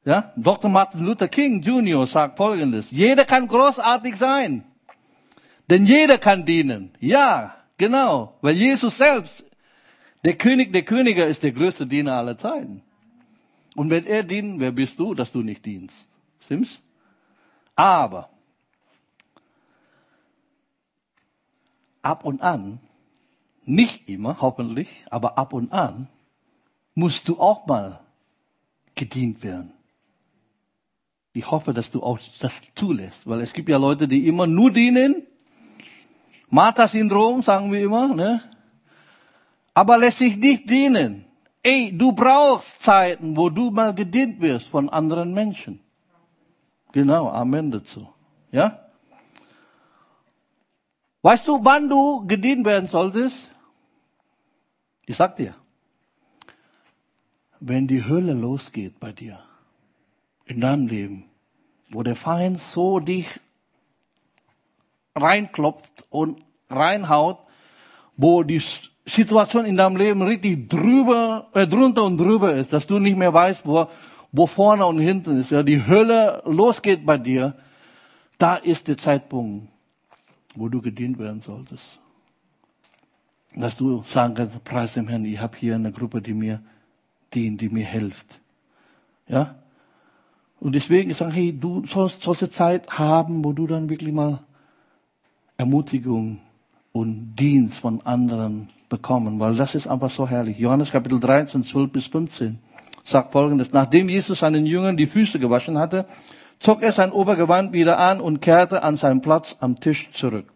Ja, 0.03 0.33
Dr. 0.35 0.69
Martin 0.69 1.05
Luther 1.05 1.27
King 1.27 1.61
Jr. 1.61 2.07
sagt 2.07 2.37
Folgendes. 2.37 2.89
Jeder 2.89 3.23
kann 3.23 3.47
großartig 3.47 4.15
sein. 4.15 4.63
Denn 5.69 5.85
jeder 5.85 6.17
kann 6.17 6.43
dienen. 6.43 6.91
Ja, 6.99 7.55
genau. 7.77 8.37
Weil 8.41 8.55
Jesus 8.55 8.97
selbst, 8.97 9.45
der 10.25 10.35
König 10.35 10.73
der 10.73 10.83
Könige, 10.83 11.23
ist 11.23 11.43
der 11.43 11.51
größte 11.51 11.85
Diener 11.85 12.13
aller 12.13 12.37
Zeiten. 12.37 12.81
Und 13.75 13.89
wenn 13.89 14.05
er 14.05 14.23
dient, 14.23 14.59
wer 14.59 14.71
bist 14.71 14.99
du, 14.99 15.13
dass 15.13 15.31
du 15.31 15.43
nicht 15.43 15.65
dienst? 15.65 16.09
Stimmt's? 16.39 16.79
Aber 17.75 18.29
ab 22.01 22.25
und 22.25 22.41
an, 22.41 22.79
nicht 23.65 24.09
immer, 24.09 24.41
hoffentlich, 24.41 25.05
aber 25.09 25.37
ab 25.37 25.53
und 25.53 25.71
an, 25.71 26.07
musst 26.95 27.29
du 27.29 27.39
auch 27.39 27.67
mal 27.67 28.01
gedient 28.95 29.43
werden. 29.43 29.71
Ich 31.33 31.49
hoffe, 31.49 31.73
dass 31.73 31.89
du 31.89 32.03
auch 32.03 32.19
das 32.39 32.61
zulässt, 32.75 33.25
weil 33.25 33.41
es 33.41 33.53
gibt 33.53 33.69
ja 33.69 33.77
Leute, 33.77 34.07
die 34.07 34.27
immer 34.27 34.47
nur 34.47 34.71
dienen. 34.71 35.27
Martha-Syndrom, 36.49 37.41
sagen 37.41 37.71
wir 37.71 37.81
immer, 37.81 38.13
ne? 38.13 38.43
Aber 39.73 39.97
lässt 39.97 40.17
sich 40.17 40.35
nicht 40.35 40.69
dienen. 40.69 41.25
Ey, 41.63 41.95
du 41.97 42.11
brauchst 42.11 42.83
Zeiten, 42.83 43.37
wo 43.37 43.49
du 43.49 43.71
mal 43.71 43.95
gedient 43.95 44.41
wirst 44.41 44.67
von 44.67 44.89
anderen 44.89 45.33
Menschen. 45.33 45.79
Genau, 46.91 47.29
Amen 47.29 47.71
dazu. 47.71 48.09
Ja? 48.51 48.89
Weißt 51.21 51.47
du, 51.47 51.63
wann 51.63 51.87
du 51.87 52.25
gedient 52.27 52.65
werden 52.65 52.87
solltest? 52.87 53.53
Ich 55.05 55.15
sag 55.15 55.37
dir, 55.37 55.55
wenn 57.59 57.87
die 57.87 58.03
Hölle 58.03 58.33
losgeht 58.33 58.99
bei 58.99 59.13
dir 59.13 59.39
in 60.51 60.61
deinem 60.61 60.87
Leben, 60.87 61.25
wo 61.89 62.03
der 62.03 62.15
Feind 62.15 62.59
so 62.59 62.99
dich 62.99 63.27
reinklopft 65.15 66.05
und 66.09 66.41
reinhaut, 66.69 67.39
wo 68.17 68.43
die 68.43 68.61
Situation 69.05 69.65
in 69.65 69.77
deinem 69.77 69.95
Leben 69.95 70.21
richtig 70.21 70.69
drüber, 70.69 71.47
äh, 71.53 71.67
drunter 71.67 72.03
und 72.03 72.17
drüber 72.17 72.53
ist, 72.53 72.71
dass 72.71 72.85
du 72.85 72.99
nicht 72.99 73.17
mehr 73.17 73.33
weißt, 73.33 73.65
wo, 73.65 73.87
wo 74.31 74.45
vorne 74.45 74.85
und 74.85 74.99
hinten 74.99 75.41
ist, 75.41 75.51
ja, 75.51 75.63
die 75.63 75.85
Hölle 75.85 76.41
losgeht 76.45 77.05
bei 77.05 77.17
dir, 77.17 77.55
da 78.37 78.55
ist 78.55 78.87
der 78.87 78.97
Zeitpunkt, 78.97 79.69
wo 80.55 80.69
du 80.69 80.81
gedient 80.81 81.17
werden 81.17 81.41
solltest. 81.41 81.99
Dass 83.55 83.77
du 83.77 84.03
sagen 84.03 84.33
kannst, 84.33 84.63
preis 84.63 84.93
dem 84.93 85.07
Herrn, 85.07 85.25
ich 85.25 85.39
habe 85.39 85.57
hier 85.57 85.75
eine 85.75 85.91
Gruppe, 85.91 86.21
die 86.21 86.33
mir 86.33 86.61
dient, 87.33 87.59
die 87.59 87.69
mir 87.69 87.85
hilft. 87.85 88.39
Ja? 89.27 89.60
Und 90.61 90.75
deswegen 90.75 91.11
sagen, 91.15 91.31
hey, 91.31 91.57
du 91.59 91.83
sollst 91.87 92.21
solche 92.21 92.47
Zeit 92.47 92.87
haben, 92.87 93.43
wo 93.43 93.51
du 93.51 93.65
dann 93.65 93.89
wirklich 93.89 94.13
mal 94.13 94.41
Ermutigung 95.57 96.37
und 96.91 97.35
Dienst 97.35 97.79
von 97.79 97.99
anderen 98.05 98.69
bekommen, 98.87 99.39
weil 99.39 99.55
das 99.55 99.73
ist 99.73 99.87
einfach 99.87 100.11
so 100.11 100.27
herrlich. 100.29 100.59
Johannes 100.59 100.91
Kapitel 100.91 101.19
13, 101.19 101.63
12 101.63 101.91
bis 101.91 102.05
15. 102.05 102.59
sagt 103.03 103.31
folgendes. 103.31 103.73
Nachdem 103.73 104.07
Jesus 104.07 104.37
seinen 104.37 104.67
Jüngern 104.67 104.97
die 104.97 105.07
Füße 105.07 105.39
gewaschen 105.39 105.79
hatte, 105.79 106.05
zog 106.59 106.83
er 106.83 106.91
sein 106.91 107.11
Obergewand 107.11 107.73
wieder 107.73 107.97
an 107.97 108.21
und 108.21 108.39
kehrte 108.39 108.83
an 108.83 108.97
seinen 108.97 109.21
Platz 109.21 109.57
am 109.61 109.77
Tisch 109.77 110.11
zurück. 110.11 110.53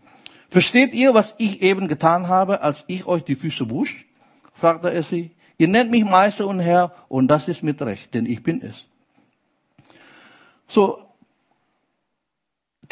Versteht 0.50 0.94
ihr, 0.94 1.16
was 1.16 1.34
ich 1.40 1.64
eben 1.64 1.88
getan 1.88 2.28
habe, 2.28 2.62
als 2.62 2.84
ich 2.86 3.08
euch 3.08 3.24
die 3.24 3.36
Füße 3.36 3.72
wusch? 3.72 4.06
fragte 4.54 4.94
er 4.94 5.02
sie. 5.02 5.32
Ihr 5.58 5.68
nennt 5.68 5.90
mich 5.90 6.06
Meister 6.06 6.46
und 6.46 6.60
Herr 6.60 6.94
und 7.08 7.28
das 7.28 7.48
ist 7.48 7.64
mit 7.64 7.82
Recht, 7.82 8.14
denn 8.14 8.28
ich 8.28 8.44
bin 8.44 8.62
es. 8.62 8.88
So, 10.68 11.00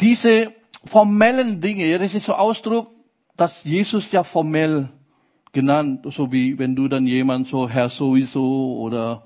diese 0.00 0.52
formellen 0.84 1.60
Dinge, 1.60 1.98
das 1.98 2.14
ist 2.14 2.26
so 2.26 2.34
Ausdruck, 2.34 2.90
dass 3.36 3.64
Jesus 3.64 4.10
ja 4.12 4.22
formell 4.22 4.88
genannt, 5.52 6.06
so 6.10 6.30
wie 6.30 6.58
wenn 6.58 6.76
du 6.76 6.88
dann 6.88 7.06
jemand 7.06 7.46
so 7.46 7.68
Herr 7.68 7.88
sowieso 7.88 8.78
oder 8.78 9.24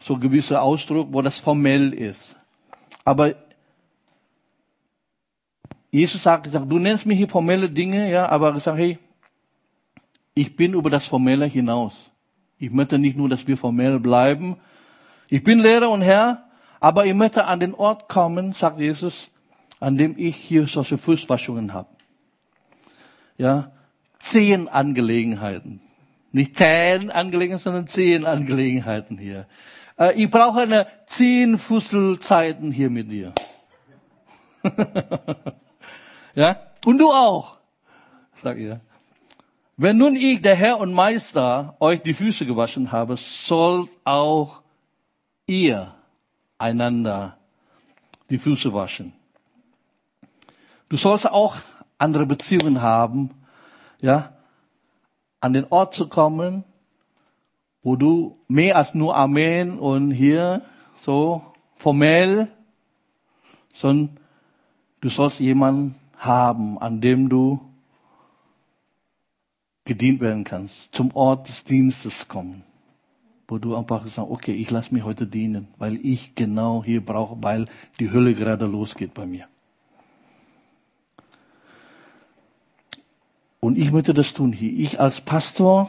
so 0.00 0.16
gewisse 0.16 0.60
Ausdruck, 0.60 1.08
wo 1.12 1.22
das 1.22 1.38
formell 1.38 1.92
ist. 1.92 2.36
Aber 3.04 3.34
Jesus 5.90 6.22
sagt, 6.22 6.44
gesagt, 6.44 6.70
du 6.70 6.78
nennst 6.78 7.06
mich 7.06 7.18
hier 7.18 7.28
formelle 7.28 7.68
Dinge, 7.68 8.10
ja, 8.10 8.28
aber 8.28 8.58
sage, 8.60 8.78
hey, 8.78 8.98
ich 10.34 10.56
bin 10.56 10.72
über 10.72 10.88
das 10.88 11.06
Formelle 11.06 11.44
hinaus. 11.44 12.10
Ich 12.58 12.70
möchte 12.70 12.98
nicht 12.98 13.16
nur, 13.16 13.28
dass 13.28 13.46
wir 13.46 13.56
formell 13.56 14.00
bleiben. 14.00 14.56
Ich 15.28 15.44
bin 15.44 15.58
Lehrer 15.58 15.90
und 15.90 16.00
Herr, 16.00 16.48
aber 16.82 17.06
ich 17.06 17.14
möchte 17.14 17.44
an 17.44 17.60
den 17.60 17.74
Ort 17.74 18.08
kommen, 18.08 18.54
sagt 18.54 18.80
Jesus, 18.80 19.28
an 19.78 19.96
dem 19.96 20.18
ich 20.18 20.34
hier 20.34 20.66
solche 20.66 20.98
Fußwaschungen 20.98 21.72
habe. 21.72 21.88
Ja, 23.38 23.70
zehn 24.18 24.66
Angelegenheiten. 24.66 25.80
Nicht 26.32 26.56
zehn 26.56 27.12
Angelegenheiten, 27.12 27.62
sondern 27.62 27.86
zehn 27.86 28.26
Angelegenheiten 28.26 29.16
hier. 29.16 29.46
Äh, 29.96 30.20
ich 30.20 30.28
brauche 30.28 30.62
eine 30.62 30.88
zehn 31.06 31.56
Fusselzeiten 31.56 32.72
hier 32.72 32.90
mit 32.90 33.12
dir. 33.12 33.32
ja, 36.34 36.56
und 36.84 36.98
du 36.98 37.12
auch, 37.12 37.58
sag 38.34 38.58
ihr. 38.58 38.80
Wenn 39.76 39.98
nun 39.98 40.16
ich, 40.16 40.42
der 40.42 40.56
Herr 40.56 40.80
und 40.80 40.92
Meister, 40.92 41.76
euch 41.78 42.02
die 42.02 42.14
Füße 42.14 42.44
gewaschen 42.44 42.90
habe, 42.90 43.16
sollt 43.16 43.88
auch 44.02 44.62
ihr 45.46 45.94
einander 46.62 47.36
die 48.30 48.38
Füße 48.38 48.72
waschen. 48.72 49.12
Du 50.88 50.96
sollst 50.96 51.30
auch 51.30 51.56
andere 51.98 52.26
Beziehungen 52.26 52.80
haben, 52.80 53.30
ja, 54.00 54.32
an 55.40 55.52
den 55.52 55.66
Ort 55.70 55.94
zu 55.94 56.08
kommen, 56.08 56.64
wo 57.82 57.96
du 57.96 58.38
mehr 58.48 58.76
als 58.76 58.94
nur 58.94 59.16
Amen 59.16 59.78
und 59.78 60.12
hier 60.12 60.62
so 60.94 61.42
formell, 61.76 62.48
sondern 63.74 64.18
du 65.00 65.08
sollst 65.08 65.40
jemanden 65.40 65.96
haben, 66.16 66.78
an 66.78 67.00
dem 67.00 67.28
du 67.28 67.60
gedient 69.84 70.20
werden 70.20 70.44
kannst, 70.44 70.94
zum 70.94 71.14
Ort 71.16 71.48
des 71.48 71.64
Dienstes 71.64 72.28
kommen, 72.28 72.62
wo 73.48 73.58
du 73.58 73.76
einfach 73.76 74.06
sagst, 74.06 74.30
okay, 74.30 74.54
ich 74.54 74.70
lasse 74.70 74.94
mich 74.94 75.04
heute 75.04 75.26
dienen, 75.26 75.68
weil 75.78 75.96
ich 76.04 76.34
genau 76.34 76.82
hier 76.84 77.04
brauche, 77.04 77.36
weil 77.42 77.66
die 78.00 78.10
Hölle 78.10 78.34
gerade 78.34 78.66
losgeht 78.66 79.14
bei 79.14 79.26
mir. 79.26 79.46
Und 83.60 83.78
ich 83.78 83.92
möchte 83.92 84.12
das 84.12 84.32
tun 84.32 84.52
hier. 84.52 84.72
Ich 84.72 84.98
als 84.98 85.20
Pastor, 85.20 85.88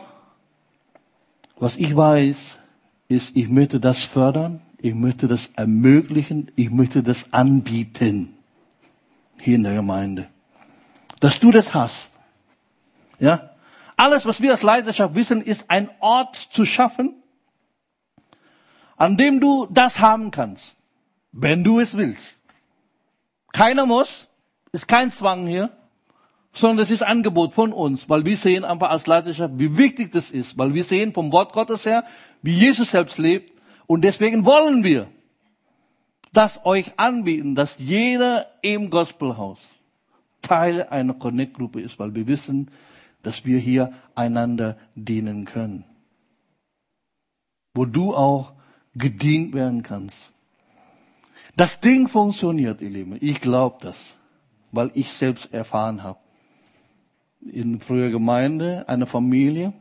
was 1.57 1.75
ich 1.77 1.95
weiß, 1.95 2.59
ist, 3.07 3.35
ich 3.35 3.49
möchte 3.49 3.79
das 3.79 4.03
fördern, 4.03 4.61
ich 4.77 4.93
möchte 4.93 5.27
das 5.27 5.49
ermöglichen, 5.55 6.51
ich 6.55 6.69
möchte 6.69 7.01
das 7.01 7.31
anbieten 7.31 8.35
hier 9.39 9.55
in 9.55 9.63
der 9.63 9.73
Gemeinde. 9.75 10.27
Dass 11.19 11.39
du 11.39 11.51
das 11.51 11.73
hast. 11.73 12.09
Ja? 13.19 13.51
Alles, 13.95 14.25
was 14.25 14.41
wir 14.41 14.51
als 14.51 14.61
Leidenschaft 14.61 15.15
wissen, 15.15 15.41
ist 15.41 15.69
ein 15.69 15.89
Ort 15.99 16.35
zu 16.35 16.65
schaffen, 16.65 17.15
an 18.97 19.17
dem 19.17 19.39
du 19.39 19.67
das 19.69 19.99
haben 19.99 20.31
kannst, 20.31 20.75
wenn 21.31 21.63
du 21.63 21.79
es 21.79 21.97
willst. 21.97 22.37
Keiner 23.51 23.85
muss, 23.85 24.27
ist 24.71 24.87
kein 24.87 25.11
Zwang 25.11 25.47
hier 25.47 25.71
sondern 26.53 26.77
das 26.77 26.91
ist 26.91 27.01
Angebot 27.01 27.53
von 27.53 27.73
uns, 27.73 28.07
weil 28.09 28.25
wir 28.25 28.37
sehen 28.37 28.63
einfach 28.63 28.91
als 28.91 29.07
Leiterschaft, 29.07 29.55
wie 29.57 29.75
wichtig 29.75 30.11
das 30.11 30.29
ist, 30.29 30.57
weil 30.57 30.73
wir 30.73 30.83
sehen 30.83 31.13
vom 31.13 31.31
Wort 31.31 31.51
Gottes 31.51 31.85
her, 31.85 32.05
wie 32.43 32.53
Jesus 32.53 32.91
selbst 32.91 33.17
lebt 33.17 33.51
und 33.87 34.03
deswegen 34.03 34.45
wollen 34.45 34.83
wir 34.83 35.07
das 36.31 36.63
euch 36.63 36.93
anbieten, 36.97 37.55
dass 37.55 37.79
jeder 37.79 38.47
im 38.61 38.89
Gospelhaus 38.89 39.67
Teil 40.41 40.83
einer 40.83 41.15
Connect-Gruppe 41.15 41.81
ist, 41.81 41.97
weil 41.99 42.13
wir 42.13 42.27
wissen, 42.27 42.69
dass 43.23 43.45
wir 43.45 43.57
hier 43.57 43.93
einander 44.13 44.77
dienen 44.93 45.45
können. 45.45 45.85
Wo 47.73 47.85
du 47.85 48.15
auch 48.15 48.53
gedient 48.95 49.53
werden 49.53 49.83
kannst. 49.83 50.33
Das 51.55 51.79
Ding 51.79 52.07
funktioniert, 52.07 52.81
ihr 52.81 52.89
Lieben. 52.89 53.17
Ich 53.21 53.41
glaube 53.41 53.77
das, 53.81 54.15
weil 54.71 54.91
ich 54.93 55.11
selbst 55.11 55.53
erfahren 55.53 56.03
habe 56.03 56.19
in 57.51 57.79
früher 57.79 58.09
Gemeinde, 58.09 58.85
eine 58.87 59.05
Familie, 59.05 59.73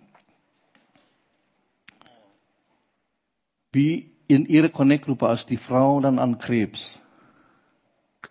wie 3.72 4.10
in 4.28 4.46
ihrer 4.46 4.68
Connect-Gruppe, 4.68 5.28
als 5.28 5.46
die 5.46 5.56
Frau 5.56 6.00
dann 6.00 6.18
an 6.18 6.38
Krebs 6.38 6.98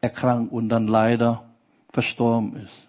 erkrankt 0.02 0.52
und 0.52 0.70
dann 0.70 0.88
leider 0.88 1.50
verstorben 1.90 2.56
ist. 2.58 2.88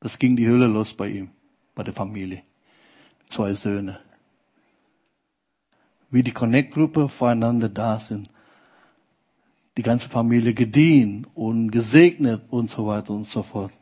Das 0.00 0.18
ging 0.18 0.36
die 0.36 0.48
Hölle 0.48 0.66
los 0.66 0.94
bei 0.94 1.08
ihm, 1.08 1.30
bei 1.74 1.82
der 1.82 1.94
Familie. 1.94 2.42
Zwei 3.28 3.54
Söhne. 3.54 4.00
Wie 6.14 6.22
die 6.22 6.30
Connect-Gruppe 6.30 7.08
voreinander 7.08 7.68
da 7.68 7.98
sind. 7.98 8.30
Die 9.76 9.82
ganze 9.82 10.08
Familie 10.08 10.54
gedient 10.54 11.26
und 11.34 11.72
gesegnet 11.72 12.42
und 12.50 12.70
so 12.70 12.86
weiter 12.86 13.12
und 13.12 13.26
so 13.26 13.42
fort. 13.42 13.72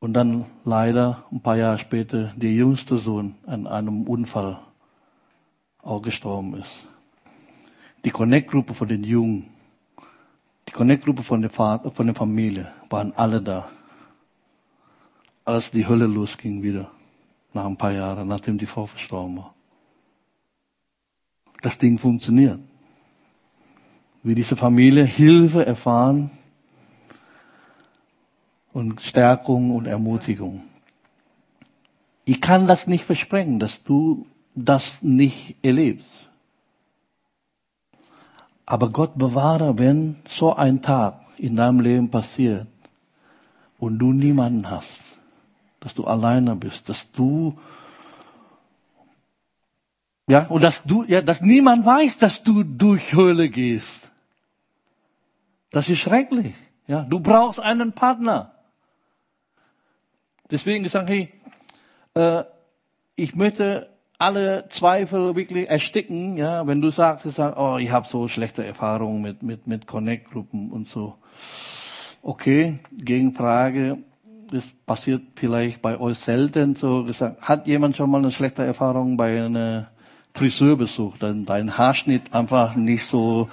Und 0.00 0.14
dann 0.14 0.46
leider 0.64 1.24
ein 1.30 1.40
paar 1.40 1.56
Jahre 1.56 1.78
später 1.78 2.34
der 2.34 2.50
jüngste 2.50 2.96
Sohn 2.96 3.36
an 3.46 3.68
einem 3.68 4.02
Unfall 4.02 4.58
auch 5.80 6.02
gestorben 6.02 6.54
ist. 6.54 6.88
Die 8.04 8.10
Connect-Gruppe 8.10 8.74
von 8.74 8.88
den 8.88 9.04
Jungen, 9.04 9.46
die 10.66 10.72
Connect-Gruppe 10.72 11.22
von 11.22 11.40
der, 11.40 11.50
Vater, 11.50 11.92
von 11.92 12.06
der 12.06 12.16
Familie 12.16 12.72
waren 12.90 13.12
alle 13.14 13.40
da. 13.40 13.68
Als 15.44 15.70
die 15.70 15.86
Hölle 15.86 16.06
losging 16.06 16.64
wieder, 16.64 16.90
nach 17.52 17.64
ein 17.64 17.76
paar 17.76 17.92
Jahren, 17.92 18.26
nachdem 18.26 18.58
die 18.58 18.66
Frau 18.66 18.86
verstorben 18.86 19.36
war. 19.36 19.55
Das 21.66 21.78
Ding 21.78 21.98
funktioniert. 21.98 22.60
Wie 24.22 24.36
diese 24.36 24.54
Familie 24.54 25.02
Hilfe 25.02 25.66
erfahren 25.66 26.30
und 28.72 29.00
Stärkung 29.00 29.72
und 29.72 29.86
Ermutigung. 29.86 30.62
Ich 32.24 32.40
kann 32.40 32.68
das 32.68 32.86
nicht 32.86 33.04
versprechen, 33.04 33.58
dass 33.58 33.82
du 33.82 34.26
das 34.54 35.02
nicht 35.02 35.56
erlebst. 35.60 36.30
Aber 38.64 38.90
Gott 38.90 39.18
bewahre, 39.18 39.76
wenn 39.76 40.20
so 40.28 40.54
ein 40.54 40.82
Tag 40.82 41.18
in 41.36 41.56
deinem 41.56 41.80
Leben 41.80 42.12
passiert 42.12 42.68
und 43.80 43.98
du 43.98 44.12
niemanden 44.12 44.70
hast, 44.70 45.02
dass 45.80 45.94
du 45.94 46.04
alleine 46.04 46.54
bist, 46.54 46.88
dass 46.88 47.10
du 47.10 47.58
ja, 50.28 50.46
und 50.46 50.64
dass 50.64 50.82
du, 50.82 51.04
ja, 51.04 51.22
dass 51.22 51.40
niemand 51.40 51.86
weiß, 51.86 52.18
dass 52.18 52.42
du 52.42 52.64
durch 52.64 53.12
Höhle 53.12 53.48
gehst. 53.48 54.10
Das 55.70 55.88
ist 55.88 56.00
schrecklich. 56.00 56.54
Ja, 56.86 57.02
du 57.02 57.20
brauchst 57.20 57.60
einen 57.60 57.92
Partner. 57.92 58.52
Deswegen 60.50 60.84
gesagt, 60.84 61.08
hey, 61.08 61.32
äh, 62.14 62.44
ich 63.16 63.34
möchte 63.34 63.88
alle 64.18 64.68
Zweifel 64.68 65.36
wirklich 65.36 65.68
ersticken, 65.68 66.36
ja, 66.36 66.66
wenn 66.66 66.80
du 66.80 66.90
sagst, 66.90 67.24
du 67.24 67.30
sagst 67.30 67.58
oh, 67.58 67.76
ich 67.78 67.90
habe 67.90 68.06
so 68.06 68.28
schlechte 68.28 68.64
Erfahrungen 68.64 69.20
mit, 69.20 69.42
mit, 69.42 69.66
mit 69.66 69.86
Connect-Gruppen 69.86 70.70
und 70.70 70.88
so. 70.88 71.16
Okay, 72.22 72.78
Gegenfrage, 72.92 73.98
das 74.50 74.68
passiert 74.86 75.22
vielleicht 75.34 75.82
bei 75.82 76.00
euch 76.00 76.18
selten, 76.18 76.74
so 76.74 77.04
gesagt, 77.04 77.42
hat 77.42 77.66
jemand 77.66 77.96
schon 77.96 78.10
mal 78.10 78.18
eine 78.18 78.32
schlechte 78.32 78.64
Erfahrung 78.64 79.16
bei 79.16 79.44
einem 79.44 79.86
Friseurbesuch, 80.36 81.18
dann 81.18 81.44
dein 81.44 81.76
Haarschnitt 81.76 82.32
einfach 82.32 82.74
nicht 82.74 83.04
so 83.06 83.48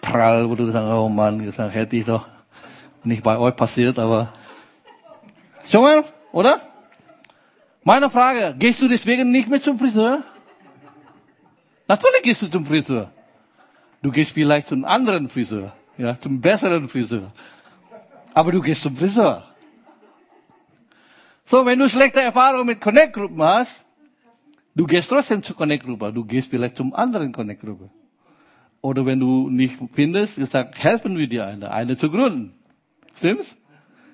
prall, 0.00 0.48
wo 0.48 0.54
du 0.54 0.70
sagst, 0.70 0.92
oh 0.92 1.08
Mann, 1.08 1.42
gesagt, 1.42 1.74
hätte 1.74 1.96
ich 1.96 2.04
doch 2.04 2.26
nicht 3.04 3.22
bei 3.22 3.36
euch 3.38 3.56
passiert, 3.56 3.98
aber 3.98 4.32
mal? 5.72 6.04
Oder? 6.32 6.60
Meine 7.84 8.10
Frage, 8.10 8.54
gehst 8.58 8.80
du 8.80 8.88
deswegen 8.88 9.30
nicht 9.30 9.48
mehr 9.48 9.60
zum 9.60 9.78
Friseur? 9.78 10.22
Natürlich 11.88 12.22
gehst 12.22 12.42
du 12.42 12.48
zum 12.48 12.64
Friseur. 12.64 13.10
Du 14.02 14.10
gehst 14.10 14.32
vielleicht 14.32 14.68
zum 14.68 14.84
anderen 14.84 15.28
Friseur, 15.28 15.72
ja, 15.98 16.18
zum 16.18 16.40
besseren 16.40 16.88
Friseur. 16.88 17.32
Aber 18.34 18.52
du 18.52 18.60
gehst 18.60 18.82
zum 18.82 18.96
Friseur. 18.96 19.44
So, 21.44 21.66
wenn 21.66 21.78
du 21.78 21.88
schlechte 21.88 22.20
Erfahrungen 22.20 22.66
mit 22.66 22.80
Connect-Gruppen 22.80 23.42
hast, 23.42 23.84
du 24.74 24.86
gehst 24.86 25.10
trotzdem 25.10 25.42
zur 25.42 25.56
Connect-Gruppe. 25.56 26.12
Du 26.12 26.24
gehst 26.24 26.50
vielleicht 26.50 26.76
zum 26.76 26.94
anderen 26.94 27.32
Connect-Gruppe. 27.32 27.90
Oder 28.80 29.06
wenn 29.06 29.20
du 29.20 29.48
nicht 29.48 29.78
findest, 29.92 30.38
du 30.38 30.46
sagst, 30.46 30.82
helfen 30.82 31.16
wir 31.16 31.28
dir 31.28 31.46
eine, 31.46 31.70
eine 31.70 31.96
zu 31.96 32.10
gründen. 32.10 32.54
Stimmt's? 33.14 33.56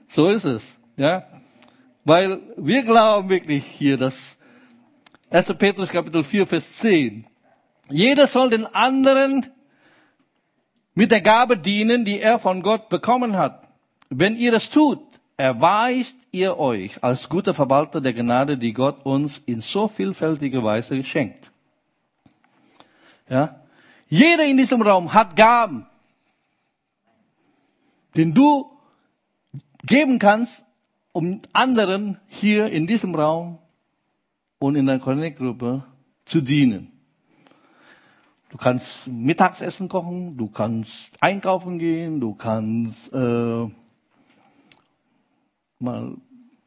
So 0.08 0.28
ist 0.28 0.44
es. 0.44 0.78
Ja. 0.96 1.24
Weil 2.04 2.40
wir 2.56 2.82
glauben 2.82 3.28
wirklich 3.28 3.64
hier, 3.64 3.96
dass 3.96 4.36
1. 5.30 5.54
Petrus 5.58 5.90
Kapitel 5.90 6.22
4, 6.22 6.46
Vers 6.46 6.72
10. 6.74 7.26
Jeder 7.90 8.26
soll 8.26 8.50
den 8.50 8.66
anderen 8.66 9.46
mit 10.94 11.10
der 11.10 11.20
Gabe 11.20 11.56
dienen, 11.56 12.04
die 12.04 12.20
er 12.20 12.38
von 12.38 12.62
Gott 12.62 12.88
bekommen 12.88 13.36
hat. 13.36 13.68
Wenn 14.10 14.36
ihr 14.36 14.52
das 14.52 14.68
tut, 14.68 15.00
erweist 15.38 16.18
ihr 16.32 16.58
euch 16.58 17.02
als 17.02 17.28
guter 17.28 17.54
Verwalter 17.54 18.00
der 18.00 18.12
Gnade, 18.12 18.58
die 18.58 18.72
Gott 18.72 19.06
uns 19.06 19.40
in 19.46 19.60
so 19.60 19.86
vielfältiger 19.86 20.62
Weise 20.62 21.02
schenkt. 21.04 21.50
Ja? 23.30 23.62
Jeder 24.08 24.44
in 24.44 24.56
diesem 24.56 24.82
Raum 24.82 25.14
hat 25.14 25.36
Gaben, 25.36 25.86
den 28.16 28.34
du 28.34 28.70
geben 29.84 30.18
kannst, 30.18 30.66
um 31.12 31.40
anderen 31.52 32.18
hier 32.26 32.66
in 32.66 32.86
diesem 32.86 33.14
Raum 33.14 33.58
und 34.58 34.74
in 34.74 34.86
der 34.86 34.98
Connect-Gruppe 34.98 35.84
zu 36.24 36.40
dienen. 36.40 36.92
Du 38.50 38.56
kannst 38.56 39.06
Mittagsessen 39.06 39.88
kochen, 39.88 40.36
du 40.36 40.48
kannst 40.48 41.22
einkaufen 41.22 41.78
gehen, 41.78 42.18
du 42.18 42.34
kannst 42.34 43.12
äh, 43.12 43.68
mal 45.80 46.16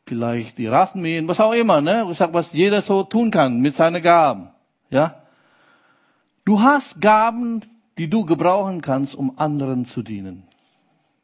vielleicht 0.06 0.58
die 0.58 0.67
Rasen 0.67 1.28
was 1.28 1.39
auch 1.39 1.54
immer, 1.54 1.82
ne? 1.82 2.08
Ich 2.10 2.17
sag, 2.17 2.34
was 2.34 2.54
jeder 2.54 2.82
so 2.82 3.04
tun 3.04 3.32
kann 3.32 3.60
mit 3.60 3.76
seinen 3.76 4.02
Gaben, 4.02 4.50
ja? 4.89 5.24
Du 6.43 6.60
hast 6.60 7.00
Gaben, 7.00 7.62
die 7.97 8.10
du 8.10 8.26
gebrauchen 8.26 8.82
kannst, 8.82 9.15
um 9.15 9.38
anderen 9.38 9.86
zu 9.86 10.02
dienen. 10.02 10.43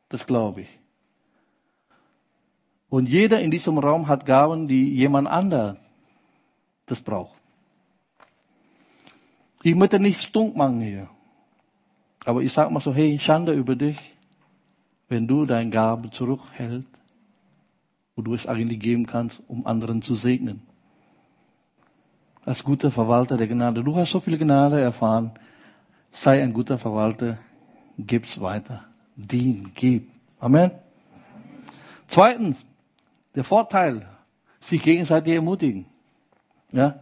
Das 0.10 0.26
glaube 0.26 0.62
ich. 0.62 0.70
Und 2.90 3.10
jeder 3.10 3.42
in 3.42 3.52
diesem 3.52 3.78
Raum 3.78 4.08
hat 4.08 4.26
Gaben, 4.26 4.68
die 4.68 4.94
jemand 4.94 5.28
anderes 5.28 5.78
das 6.86 7.02
braucht. 7.02 7.36
Ich 9.64 9.76
möchte 9.76 10.00
nicht 10.00 10.22
stunk 10.22 10.56
machen 10.56 10.80
hier. 10.80 11.10
Aber 12.26 12.42
ich 12.42 12.54
sage 12.54 12.72
mal 12.72 12.80
so, 12.80 12.94
hey, 12.94 13.20
Schande 13.20 13.54
über 13.54 13.76
dich, 13.76 13.98
wenn 15.10 15.28
du 15.28 15.46
deine 15.46 15.70
Gabe 15.70 16.10
zurückhältst, 16.12 16.97
wo 18.18 18.24
du 18.24 18.34
es 18.34 18.48
eigentlich 18.48 18.80
geben 18.80 19.06
kannst, 19.06 19.42
um 19.48 19.68
anderen 19.68 20.02
zu 20.02 20.16
segnen. 20.16 20.64
Als 22.44 22.64
guter 22.64 22.90
Verwalter 22.90 23.38
der 23.38 23.48
Gnade. 23.48 23.84
Du 23.84 23.96
hast 23.96 24.10
so 24.12 24.20
viel 24.20 24.40
Gnade 24.40 24.82
erfahren. 24.82 25.32
Sei 26.12 26.42
ein 26.42 26.52
guter 26.52 26.80
Verwalter. 26.80 27.38
Gib's 28.00 28.42
weiter. 28.42 28.86
Dien, 29.16 29.72
gib. 29.76 30.10
Amen. 30.40 30.72
Zweitens, 32.08 32.66
der 33.36 33.44
Vorteil, 33.44 34.08
sich 34.60 34.82
gegenseitig 34.82 35.34
ermutigen. 35.34 35.86
Ja. 36.72 37.00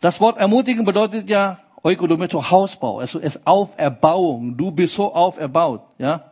Das 0.00 0.20
Wort 0.20 0.36
ermutigen 0.38 0.84
bedeutet 0.84 1.28
ja 1.28 1.60
Oikodometo 1.82 2.50
Hausbau, 2.50 2.98
also 2.98 3.20
es 3.20 3.46
Auferbauung. 3.46 4.56
Du 4.56 4.72
bist 4.72 4.94
so 4.94 5.14
auferbaut, 5.14 5.82
ja. 5.98 6.24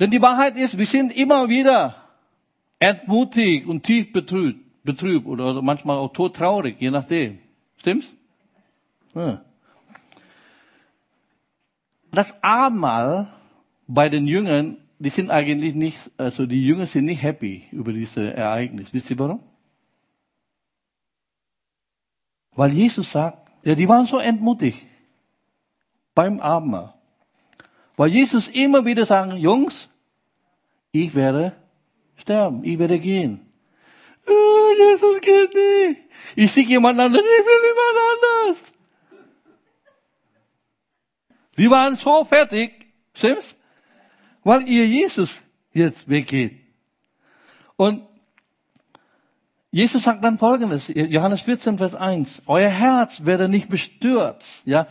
Denn 0.00 0.10
die 0.10 0.22
Wahrheit 0.22 0.56
ist, 0.56 0.78
wir 0.78 0.86
sind 0.86 1.14
immer 1.14 1.48
wieder 1.48 2.05
entmutigt 2.78 3.66
und 3.66 3.82
tief 3.82 4.12
betrübt, 4.12 4.60
betrübt 4.84 5.26
oder 5.26 5.60
manchmal 5.62 5.96
auch 5.96 6.12
todtraurig, 6.12 6.76
je 6.78 6.90
nachdem. 6.90 7.38
Stimmt's? 7.78 8.14
Ja. 9.14 9.44
Das 12.10 12.42
Abendmahl 12.42 13.28
bei 13.86 14.08
den 14.08 14.26
Jüngern, 14.26 14.78
die 14.98 15.10
sind 15.10 15.30
eigentlich 15.30 15.74
nicht, 15.74 15.98
also 16.16 16.46
die 16.46 16.64
Jünger 16.64 16.86
sind 16.86 17.04
nicht 17.04 17.22
happy 17.22 17.64
über 17.72 17.92
dieses 17.92 18.16
Ereignis. 18.16 18.92
Wisst 18.92 19.10
ihr 19.10 19.18
warum? 19.18 19.40
Weil 22.52 22.72
Jesus 22.72 23.12
sagt, 23.12 23.50
ja, 23.62 23.74
die 23.74 23.88
waren 23.88 24.06
so 24.06 24.18
entmutigt 24.18 24.86
beim 26.14 26.40
Abendmahl. 26.40 26.94
Weil 27.96 28.08
Jesus 28.08 28.48
immer 28.48 28.84
wieder 28.84 29.04
sagt, 29.04 29.34
Jungs, 29.34 29.88
ich 30.92 31.14
werde 31.14 31.52
sterben, 32.16 32.64
ich 32.64 32.78
werde 32.78 32.98
gehen. 32.98 33.40
Oh, 34.26 34.70
Jesus 34.76 35.20
geht 35.20 35.54
nicht. 35.54 36.00
Ich 36.34 36.52
sehe 36.52 36.66
jemand 36.66 36.98
anderen, 36.98 37.24
ich 37.24 37.46
will 37.46 37.62
jemand 37.68 37.98
anders. 38.12 38.72
Die 41.56 41.70
waren 41.70 41.96
so 41.96 42.24
fertig, 42.24 42.72
stimmt's? 43.14 43.56
Weil 44.44 44.68
ihr 44.68 44.86
Jesus 44.86 45.38
jetzt 45.72 46.08
weggeht. 46.08 46.60
Und 47.76 48.02
Jesus 49.70 50.04
sagt 50.04 50.24
dann 50.24 50.38
Folgendes, 50.38 50.88
Johannes 50.88 51.42
14, 51.42 51.78
Vers 51.78 51.94
1. 51.94 52.42
Euer 52.46 52.70
Herz 52.70 53.24
werde 53.24 53.48
nicht 53.48 53.68
bestürzt, 53.68 54.62
ja, 54.64 54.86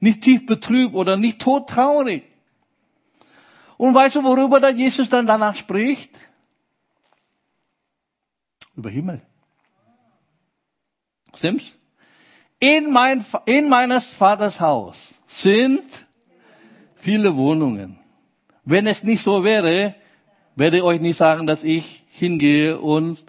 nicht 0.00 0.22
tief 0.22 0.46
betrübt 0.46 0.94
oder 0.94 1.16
nicht 1.16 1.40
todtraurig. 1.40 2.22
Und 3.76 3.94
weißt 3.94 4.16
du, 4.16 4.24
worüber 4.24 4.60
da 4.60 4.68
Jesus 4.68 5.08
dann 5.08 5.26
danach 5.26 5.56
spricht? 5.56 6.10
Über 8.78 8.90
Himmel. 8.90 9.20
Stimmt's? 11.34 11.76
In, 12.60 12.92
mein, 12.92 13.24
in 13.44 13.68
meines 13.68 14.12
Vaters 14.12 14.60
Haus 14.60 15.14
sind 15.26 15.82
viele 16.94 17.34
Wohnungen. 17.34 17.98
Wenn 18.64 18.86
es 18.86 19.02
nicht 19.02 19.24
so 19.24 19.42
wäre, 19.42 19.96
werde 20.54 20.76
ich 20.76 20.82
euch 20.84 21.00
nicht 21.00 21.16
sagen, 21.16 21.48
dass 21.48 21.64
ich 21.64 22.04
hingehe 22.08 22.80
und 22.80 23.24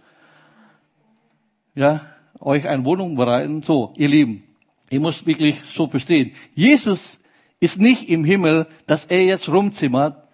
ja, 1.74 2.06
euch 2.40 2.68
eine 2.68 2.86
Wohnung 2.86 3.16
bereiten. 3.16 3.64
So, 3.64 3.92
ihr 3.98 4.08
Lieben, 4.08 4.44
ihr 4.92 5.00
müsst 5.00 5.26
wirklich 5.26 5.64
so 5.64 5.88
verstehen. 5.88 6.32
Jesus 6.54 7.20
ist 7.60 7.80
nicht 7.80 8.08
im 8.08 8.24
Himmel, 8.24 8.68
dass 8.86 9.06
er 9.06 9.24
jetzt 9.24 9.50
rumzimmert, 9.50 10.28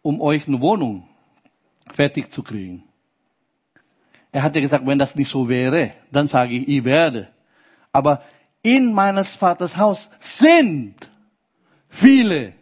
um 0.00 0.22
euch 0.22 0.48
eine 0.48 0.62
Wohnung 0.62 1.11
fertig 1.94 2.30
zu 2.30 2.42
kriegen. 2.42 2.84
Er 4.32 4.42
hat 4.42 4.54
ja 4.54 4.60
gesagt, 4.60 4.86
wenn 4.86 4.98
das 4.98 5.14
nicht 5.14 5.30
so 5.30 5.48
wäre, 5.48 5.92
dann 6.10 6.26
sage 6.26 6.54
ich, 6.54 6.68
ich 6.68 6.84
werde. 6.84 7.28
Aber 7.92 8.22
in 8.62 8.92
meines 8.92 9.36
Vaters 9.36 9.76
Haus 9.76 10.10
sind 10.20 10.94
viele 11.88 12.54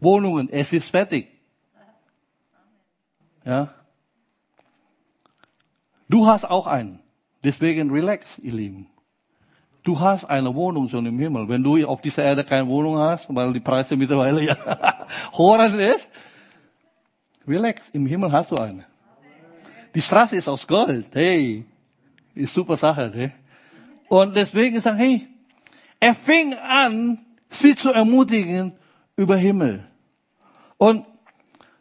Wohnungen. 0.00 0.48
Es 0.50 0.72
ist 0.72 0.90
fertig. 0.90 1.28
Ja. 3.44 3.72
Du 6.08 6.26
hast 6.26 6.44
auch 6.44 6.66
einen. 6.66 6.98
Deswegen 7.44 7.90
relax, 7.90 8.38
ihr 8.38 8.52
Lieben. 8.52 8.88
Du 9.82 9.98
hast 9.98 10.24
eine 10.24 10.54
Wohnung 10.54 10.88
schon 10.88 11.06
im 11.06 11.18
Himmel. 11.18 11.48
Wenn 11.48 11.62
du 11.62 11.86
auf 11.86 12.00
dieser 12.00 12.24
Erde 12.24 12.44
keine 12.44 12.66
Wohnung 12.66 12.98
hast, 12.98 13.34
weil 13.34 13.52
die 13.52 13.60
Preise 13.60 13.96
mittlerweile 13.96 14.42
ja 14.42 14.56
horrend 15.32 15.76
ist, 15.76 16.10
Relax, 17.50 17.90
im 17.90 18.06
Himmel 18.06 18.30
hast 18.30 18.52
du 18.52 18.56
eine. 18.56 18.84
Die 19.92 20.00
Straße 20.00 20.36
ist 20.36 20.48
aus 20.48 20.66
Gold. 20.66 21.08
Hey, 21.12 21.64
ist 22.34 22.54
super 22.54 22.76
Sache. 22.76 23.10
Ne? 23.12 23.32
Und 24.08 24.36
deswegen 24.36 24.78
sagen, 24.78 24.98
hey, 24.98 25.26
er 25.98 26.14
fing 26.14 26.54
an, 26.54 27.18
sie 27.48 27.74
zu 27.74 27.92
ermutigen 27.92 28.72
über 29.16 29.36
Himmel. 29.36 29.84
Und 30.78 31.04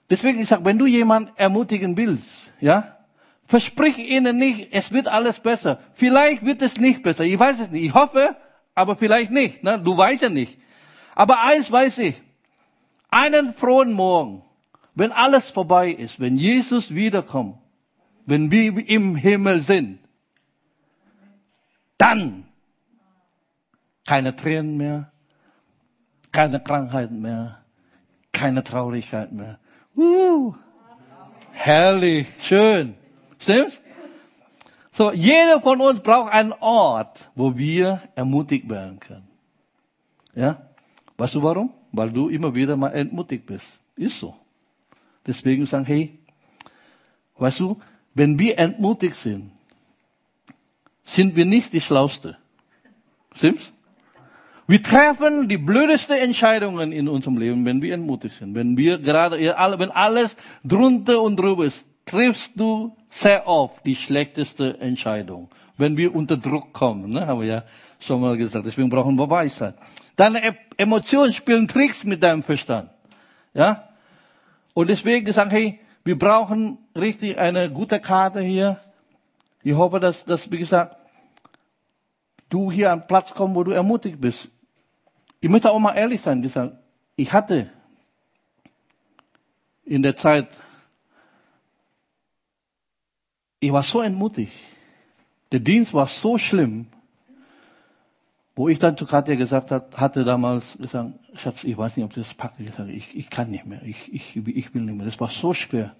deswegen 0.09 0.41
ich 0.41 0.47
sage, 0.47 0.65
wenn 0.65 0.79
du 0.79 0.87
jemand 0.87 1.37
ermutigen 1.37 1.95
willst, 1.95 2.51
ja, 2.59 2.97
versprich 3.45 3.99
ihnen 3.99 4.37
nicht, 4.37 4.69
es 4.71 4.91
wird 4.91 5.07
alles 5.07 5.39
besser. 5.39 5.79
Vielleicht 5.93 6.43
wird 6.43 6.63
es 6.63 6.77
nicht 6.77 7.03
besser. 7.03 7.25
Ich 7.25 7.37
weiß 7.37 7.59
es 7.59 7.69
nicht. 7.69 7.83
Ich 7.83 7.93
hoffe, 7.93 8.35
aber 8.73 8.95
vielleicht 8.95 9.29
nicht. 9.29 9.63
Ne? 9.63 9.79
Du 9.79 9.95
weißt 9.95 10.23
ja 10.23 10.29
nicht. 10.29 10.57
Aber 11.13 11.41
eins 11.43 11.71
weiß 11.71 11.99
ich. 11.99 12.21
Einen 13.11 13.53
frohen 13.53 13.91
Morgen 13.91 14.43
wenn 14.99 15.11
alles 15.11 15.49
vorbei 15.49 15.91
ist, 15.91 16.19
wenn 16.19 16.37
Jesus 16.37 16.93
wiederkommt, 16.93 17.57
wenn 18.25 18.51
wir 18.51 18.87
im 18.87 19.15
Himmel 19.15 19.61
sind, 19.61 19.99
dann 21.97 22.45
keine 24.05 24.35
Tränen 24.35 24.77
mehr, 24.77 25.11
keine 26.31 26.59
Krankheiten 26.59 27.21
mehr, 27.21 27.59
keine 28.31 28.63
Traurigkeit 28.63 29.31
mehr. 29.31 29.59
Uh, 29.95 30.53
herrlich, 31.51 32.27
schön. 32.41 32.95
Stimmt's? 33.39 33.81
So, 34.91 35.11
jeder 35.11 35.61
von 35.61 35.79
uns 35.79 36.01
braucht 36.01 36.33
einen 36.33 36.53
Ort, 36.53 37.29
wo 37.35 37.57
wir 37.57 38.01
ermutigt 38.15 38.69
werden 38.69 38.99
können. 38.99 39.27
Ja? 40.35 40.61
Weißt 41.17 41.35
du 41.35 41.43
warum? 41.43 41.73
Weil 41.91 42.11
du 42.11 42.27
immer 42.27 42.53
wieder 42.53 42.75
mal 42.75 42.89
entmutigt 42.89 43.45
bist. 43.45 43.79
Ist 43.95 44.19
so. 44.19 44.38
Deswegen 45.25 45.65
sagen, 45.65 45.85
hey, 45.85 46.19
weißt 47.37 47.59
du, 47.59 47.79
wenn 48.13 48.39
wir 48.39 48.57
entmutigt 48.57 49.15
sind, 49.15 49.51
sind 51.03 51.35
wir 51.35 51.45
nicht 51.45 51.73
die 51.73 51.81
Schlauste. 51.81 52.37
Stimmt's? 53.33 53.71
Wir 54.67 54.83
treffen 54.83 55.47
die 55.47 55.57
blödesten 55.57 56.15
Entscheidungen 56.17 56.91
in 56.91 57.07
unserem 57.07 57.37
Leben, 57.37 57.65
wenn 57.65 57.81
wir 57.81 57.95
entmutigt 57.95 58.35
sind. 58.35 58.53
Wenn 58.53 58.77
wir 58.77 58.99
gerade, 58.99 59.39
wenn 59.39 59.89
alles 59.89 60.35
drunter 60.63 61.21
und 61.21 61.37
drüber 61.37 61.65
ist, 61.65 61.87
triffst 62.05 62.51
du 62.55 62.95
sehr 63.09 63.47
oft 63.47 63.83
die 63.83 63.95
schlechteste 63.95 64.79
Entscheidung. 64.79 65.49
Wenn 65.77 65.97
wir 65.97 66.13
unter 66.13 66.37
Druck 66.37 66.71
kommen, 66.71 67.09
ne, 67.09 67.25
haben 67.25 67.41
wir 67.41 67.47
ja 67.47 67.63
schon 67.99 68.21
mal 68.21 68.37
gesagt. 68.37 68.65
Deswegen 68.65 68.89
brauchen 68.89 69.15
wir 69.15 69.27
Weisheit. 69.27 69.73
Deine 70.15 70.55
Emotionen 70.77 71.33
spielen 71.33 71.67
Tricks 71.67 72.03
mit 72.03 72.21
deinem 72.21 72.43
Verstand. 72.43 72.91
Ja? 73.55 73.88
Und 74.73 74.87
deswegen 74.87 75.31
sagen, 75.31 75.51
hey, 75.51 75.79
wir 76.03 76.17
brauchen 76.17 76.77
richtig 76.95 77.37
eine 77.37 77.71
gute 77.71 77.99
Karte 77.99 78.41
hier. 78.41 78.79
Ich 79.63 79.73
hoffe, 79.73 79.99
dass, 79.99 80.25
dass, 80.25 80.51
wie 80.51 80.57
gesagt, 80.57 80.95
du 82.49 82.71
hier 82.71 82.91
an 82.91 83.05
Platz 83.05 83.33
kommst, 83.33 83.55
wo 83.55 83.63
du 83.63 83.71
ermutigt 83.71 84.19
bist. 84.19 84.49
Ich 85.41 85.49
möchte 85.49 85.71
auch 85.71 85.79
mal 85.79 85.95
ehrlich 85.95 86.21
sein, 86.21 86.41
gesagt, 86.41 86.75
ich 87.15 87.31
hatte 87.31 87.69
in 89.85 90.03
der 90.03 90.15
Zeit, 90.15 90.47
ich 93.59 93.71
war 93.71 93.83
so 93.83 94.01
entmutigt. 94.01 94.53
Der 95.51 95.59
Dienst 95.59 95.93
war 95.93 96.07
so 96.07 96.37
schlimm, 96.37 96.87
wo 98.59 98.67
ich 98.67 98.77
dann 98.77 98.97
zu 98.97 99.05
Katja 99.05 99.35
gesagt 99.35 99.71
hat, 99.71 99.95
hatte 99.95 100.25
damals 100.25 100.77
gesagt, 100.77 101.13
Schatz, 101.35 101.63
ich 101.63 101.77
weiß 101.77 101.95
nicht, 101.95 102.03
ob 102.03 102.11
du 102.11 102.19
das 102.19 102.33
packe. 102.33 102.61
Ich 102.61 102.73
sage, 102.73 102.91
ich, 102.91 103.15
ich 103.15 103.29
kann 103.29 103.49
nicht 103.51 103.65
mehr, 103.65 103.81
ich, 103.83 104.13
ich, 104.13 104.35
ich 104.35 104.73
will 104.73 104.81
nicht 104.81 104.97
mehr. 104.97 105.05
Das 105.05 105.17
war 105.21 105.29
so 105.29 105.53
schwer. 105.53 105.95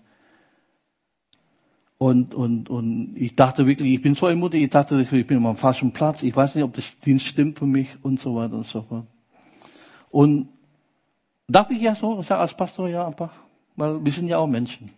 Und, 1.98 2.36
und, 2.36 2.70
und 2.70 3.16
ich 3.16 3.38
dachte 3.38 3.66
wirklich, 3.66 3.94
ich 3.94 4.02
bin 4.02 4.14
so 4.14 4.28
entmutigt, 4.28 4.62
ich 4.62 4.70
dachte, 4.72 5.00
ich 5.00 5.26
bin 5.26 5.46
am 5.46 5.56
falschen 5.56 5.94
Platz. 5.94 6.22
Ich 6.22 6.36
weiß 6.36 6.56
nicht, 6.56 6.66
ob 6.66 6.74
das 6.74 7.00
Dienst 7.00 7.28
stimmt 7.28 7.60
für 7.60 7.66
mich 7.66 7.96
und 8.04 8.20
so 8.20 8.36
weiter 8.36 8.56
und 8.56 8.66
so 8.66 8.82
fort. 8.82 9.08
Und 10.10 10.50
darf 11.48 11.72
ich 11.72 11.80
ja 11.80 11.96
so 11.96 12.22
sagen 12.24 12.42
als 12.42 12.54
Pastor, 12.54 12.90
ja, 12.90 13.08
einfach, 13.08 13.32
weil 13.78 14.04
wir 14.04 14.12
sind 14.12 14.28
ja 14.28 14.38
auch 14.38 14.48
Menschen. 14.48 14.90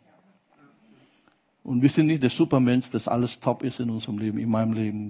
Und 1.63 1.83
wir 1.83 1.89
sind 1.89 2.07
nicht 2.07 2.23
der 2.23 2.31
Supermensch, 2.31 2.89
das 2.89 3.07
alles 3.07 3.39
top 3.39 3.61
ist 3.61 3.79
in 3.79 3.91
unserem 3.91 4.17
Leben, 4.17 4.39
in 4.39 4.49
meinem 4.49 4.73
Leben. 4.73 5.09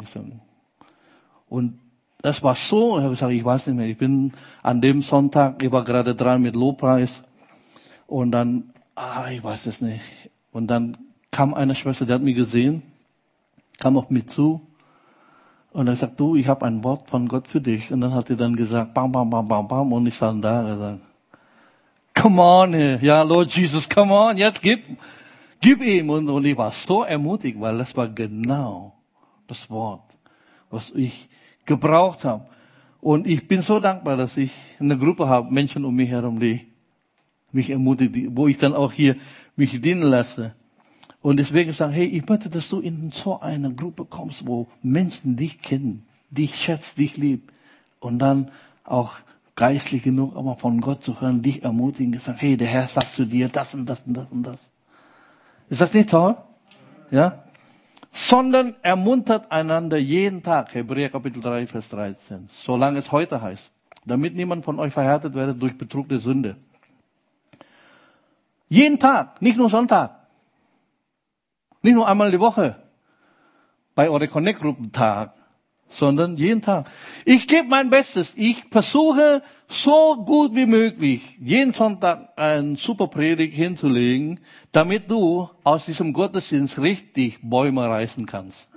Und 1.47 1.79
das 2.21 2.43
war 2.43 2.55
so, 2.55 2.97
ich 2.97 3.03
habe 3.03 3.13
gesagt, 3.13 3.31
ich 3.31 3.43
weiß 3.43 3.67
nicht 3.67 3.75
mehr, 3.75 3.87
ich 3.87 3.97
bin 3.97 4.33
an 4.61 4.81
dem 4.81 5.01
Sonntag, 5.01 5.61
ich 5.63 5.71
war 5.71 5.83
gerade 5.83 6.15
dran 6.15 6.41
mit 6.41 6.55
Lobpreis. 6.55 7.23
Und 8.07 8.31
dann, 8.31 8.73
ah, 8.95 9.29
ich 9.31 9.43
weiß 9.43 9.65
es 9.65 9.81
nicht. 9.81 10.01
Und 10.51 10.67
dann 10.67 10.97
kam 11.31 11.53
eine 11.53 11.75
Schwester, 11.75 12.05
die 12.05 12.13
hat 12.13 12.21
mich 12.21 12.35
gesehen, 12.35 12.83
kam 13.79 13.97
auf 13.97 14.09
mich 14.09 14.27
zu 14.27 14.61
und 15.73 15.87
er 15.87 15.95
sagt, 15.95 16.19
du, 16.19 16.35
ich 16.35 16.47
habe 16.47 16.65
ein 16.65 16.83
Wort 16.83 17.09
von 17.09 17.27
Gott 17.27 17.47
für 17.47 17.61
dich. 17.61 17.91
Und 17.91 18.01
dann 18.01 18.13
hat 18.13 18.29
er 18.29 18.35
dann 18.35 18.55
gesagt, 18.55 18.93
bam, 18.93 19.11
bam, 19.11 19.29
bam, 19.29 19.47
bam, 19.47 19.67
bam. 19.67 19.93
Und 19.93 20.05
ich 20.05 20.15
stand 20.15 20.43
da 20.43 20.59
und 20.59 20.67
gesagt, 20.67 20.99
come 22.13 22.41
on, 22.41 22.99
ja, 23.01 23.21
Lord 23.21 23.55
Jesus, 23.55 23.87
come 23.87 24.13
on, 24.13 24.37
jetzt 24.37 24.61
gib, 24.61 24.83
gib 25.61 25.81
ihm. 25.81 26.09
Und, 26.09 26.29
und 26.29 26.45
ich 26.45 26.57
war 26.57 26.71
so 26.71 27.03
ermutigt, 27.03 27.59
weil 27.59 27.77
das 27.77 27.95
war 27.95 28.09
genau 28.09 28.93
das 29.47 29.69
Wort, 29.69 30.03
was 30.69 30.91
ich 30.91 31.29
gebraucht 31.71 32.25
habe. 32.25 32.45
Und 32.99 33.25
ich 33.25 33.47
bin 33.47 33.61
so 33.61 33.79
dankbar, 33.79 34.17
dass 34.17 34.37
ich 34.37 34.51
eine 34.79 34.97
Gruppe 34.97 35.27
habe, 35.27 35.51
Menschen 35.51 35.85
um 35.85 35.95
mich 35.95 36.09
herum, 36.09 36.39
die 36.39 36.67
mich 37.51 37.69
ermutigen, 37.69 38.35
wo 38.37 38.47
ich 38.47 38.57
dann 38.57 38.73
auch 38.73 38.91
hier 38.91 39.15
mich 39.55 39.81
dienen 39.81 40.03
lasse. 40.03 40.53
Und 41.21 41.37
deswegen 41.37 41.71
sagen, 41.73 41.93
hey, 41.93 42.05
ich 42.05 42.27
möchte, 42.27 42.49
dass 42.49 42.69
du 42.69 42.79
in 42.79 43.11
so 43.11 43.39
eine 43.39 43.73
Gruppe 43.73 44.05
kommst, 44.05 44.47
wo 44.47 44.67
Menschen 44.81 45.35
dich 45.35 45.61
kennen, 45.61 46.03
dich 46.29 46.55
schätzt, 46.55 46.97
dich 46.97 47.17
liebt. 47.17 47.51
Und 47.99 48.19
dann 48.19 48.49
auch 48.83 49.17
geistlich 49.55 50.03
genug, 50.03 50.35
aber 50.35 50.55
von 50.55 50.81
Gott 50.81 51.03
zu 51.03 51.21
hören, 51.21 51.41
dich 51.41 51.63
ermutigen, 51.63 52.19
sagen, 52.19 52.39
hey, 52.39 52.57
der 52.57 52.67
Herr 52.67 52.87
sagt 52.87 53.13
zu 53.15 53.25
dir 53.25 53.49
das 53.49 53.75
und 53.75 53.85
das 53.85 54.01
und 54.05 54.13
das 54.15 54.27
und 54.31 54.43
das. 54.43 54.59
Ist 55.69 55.81
das 55.81 55.93
nicht 55.93 56.09
toll? 56.09 56.35
Ja? 57.11 57.43
Sondern 58.11 58.75
ermuntert 58.81 59.51
einander 59.51 59.97
jeden 59.97 60.43
Tag, 60.43 60.73
Hebräer 60.75 61.09
Kapitel 61.09 61.41
3, 61.41 61.67
Vers 61.67 61.89
13, 61.89 62.47
solange 62.49 62.99
es 62.99 63.11
heute 63.11 63.41
heißt, 63.41 63.71
damit 64.05 64.35
niemand 64.35 64.65
von 64.65 64.79
euch 64.79 64.93
verhärtet 64.93 65.33
werde 65.33 65.55
durch 65.55 65.77
Betrug 65.77 66.09
der 66.09 66.19
Sünde. 66.19 66.57
Jeden 68.67 68.99
Tag, 68.99 69.41
nicht 69.41 69.57
nur 69.57 69.69
Sonntag. 69.69 70.27
Nicht 71.81 71.95
nur 71.95 72.07
einmal 72.07 72.31
die 72.31 72.39
Woche 72.39 72.75
bei 73.95 74.09
eure 74.09 74.27
Connect-Gruppentag, 74.27 75.33
sondern 75.89 76.37
jeden 76.37 76.61
Tag. 76.61 76.89
Ich 77.25 77.47
gebe 77.47 77.67
mein 77.67 77.89
Bestes. 77.89 78.33
Ich 78.35 78.63
versuche 78.71 79.41
so 79.71 80.23
gut 80.25 80.53
wie 80.53 80.65
möglich 80.65 81.37
jeden 81.39 81.71
Sonntag 81.71 82.37
ein 82.37 82.75
super 82.75 83.07
Predigt 83.07 83.53
hinzulegen, 83.53 84.39
damit 84.71 85.09
du 85.09 85.49
aus 85.63 85.85
diesem 85.85 86.13
Gottesdienst 86.13 86.77
richtig 86.79 87.39
Bäume 87.41 87.87
reißen 87.87 88.25
kannst. 88.25 88.71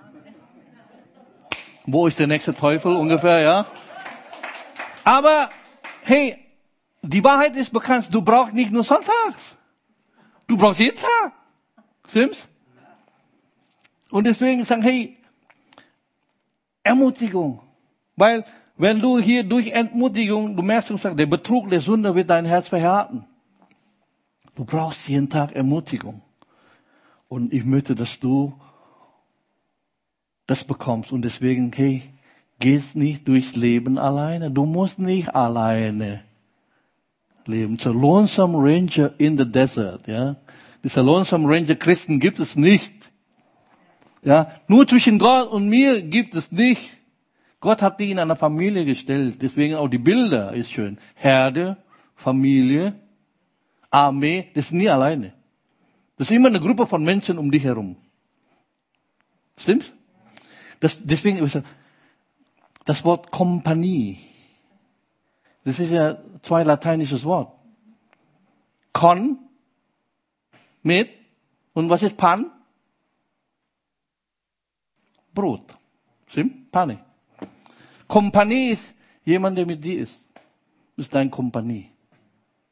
Wo 1.87 2.07
ist 2.07 2.19
der 2.19 2.29
nächste 2.29 2.55
Teufel 2.55 2.95
ungefähr, 2.95 3.41
ja? 3.41 3.67
Aber, 5.03 5.51
hey, 6.03 6.39
die 7.03 7.23
Wahrheit 7.23 7.57
ist 7.57 7.73
bekannt, 7.73 8.09
du 8.11 8.23
brauchst 8.23 8.55
nicht 8.55 8.71
nur 8.71 8.85
sonntags. 8.85 9.59
Du 10.47 10.57
brauchst 10.57 10.81
jeden 10.81 10.99
Tag. 10.99 11.33
Stimmt's? 12.09 12.49
Und 14.11 14.25
deswegen 14.25 14.65
sagen, 14.65 14.83
hey, 14.83 15.19
Ermutigung. 16.83 17.61
Weil, 18.17 18.45
wenn 18.77 19.01
du 19.01 19.19
hier 19.19 19.45
durch 19.45 19.69
Entmutigung, 19.69 20.57
du 20.57 20.63
merkst, 20.63 20.91
du 20.91 20.97
sagst, 20.97 21.19
der 21.19 21.27
Betrug 21.27 21.71
der 21.71 21.81
Sünde 21.81 22.15
wird 22.15 22.31
dein 22.31 22.45
Herz 22.45 22.69
verhärten. 22.69 23.27
Du 24.55 24.65
brauchst 24.65 25.09
jeden 25.09 25.29
Tag 25.29 25.53
Ermutigung. 25.55 26.23
Und 27.29 27.53
ich 27.53 27.65
möchte, 27.65 27.95
dass 27.95 28.19
du 28.19 28.55
das 30.47 30.65
bekommst. 30.65 31.13
Und 31.13 31.23
deswegen, 31.23 31.73
hey, 31.75 32.03
gehst 32.59 32.97
nicht 32.97 33.27
durchs 33.27 33.55
Leben 33.55 33.99
alleine. 33.99 34.51
Du 34.51 34.65
musst 34.67 34.99
nicht 34.99 35.35
alleine 35.35 36.23
leben. 37.47 37.79
A 37.85 37.89
lonesome 37.89 38.59
ranger 38.59 39.13
in 39.19 39.37
the 39.37 39.45
desert, 39.45 40.07
ja. 40.07 40.37
Dieser 40.83 41.03
lonesome 41.03 41.49
ranger 41.49 41.77
Christen 41.77 42.21
gibt 42.21 42.39
es 42.39 42.57
nicht. 42.57 42.93
Ja, 44.23 44.53
nur 44.69 44.87
zwischen 44.87 45.19
Gott 45.19 45.51
und 45.51 45.69
mir 45.69 46.03
gibt 46.03 46.35
es 46.35 46.53
nicht. 46.53 46.97
Gott 47.65 47.81
hat 47.81 47.99
die 47.99 48.11
in 48.11 48.19
einer 48.19 48.37
Familie 48.37 48.85
gestellt. 48.85 49.41
Deswegen 49.41 49.75
auch 49.77 49.89
die 49.89 49.97
Bilder 49.97 50.53
ist 50.53 50.71
schön. 50.71 50.99
Herde, 51.15 51.79
Familie, 52.15 52.95
Armee, 53.91 54.51
das 54.53 54.67
ist 54.67 54.73
nie 54.73 54.91
alleine. 54.91 55.33
Das 56.19 56.31
ist 56.31 56.37
immer 56.37 56.49
eine 56.49 56.61
Gruppe 56.61 56.87
von 56.87 57.03
Menschen 57.03 57.39
um 57.39 57.51
dich 57.51 57.65
herum. 57.65 57.97
Stimmt's? 59.57 59.91
Das, 60.79 60.99
deswegen, 61.03 61.65
das 62.85 63.03
Wort 63.03 63.31
Kompanie, 63.31 64.19
das 65.65 65.79
ist 65.79 65.91
ja 65.91 66.19
zwei 66.43 66.65
lateinisches 66.65 67.25
Wort. 67.25 67.51
Con, 68.93 69.39
mit, 70.83 71.09
und 71.73 71.89
was 71.89 72.03
ist 72.03 72.19
pan? 72.19 72.51
Brot. 75.33 75.73
Stimmt? 76.27 76.71
Pane. 76.71 77.14
Kompanie 78.15 78.69
ist 78.71 78.95
jemand, 79.25 79.59
der 79.59 79.67
mit 79.67 79.83
dir 79.83 79.99
ist. 79.99 80.23
Das 80.97 81.07
ist 81.07 81.15
dein 81.17 81.33
Kompanie, 81.33 81.87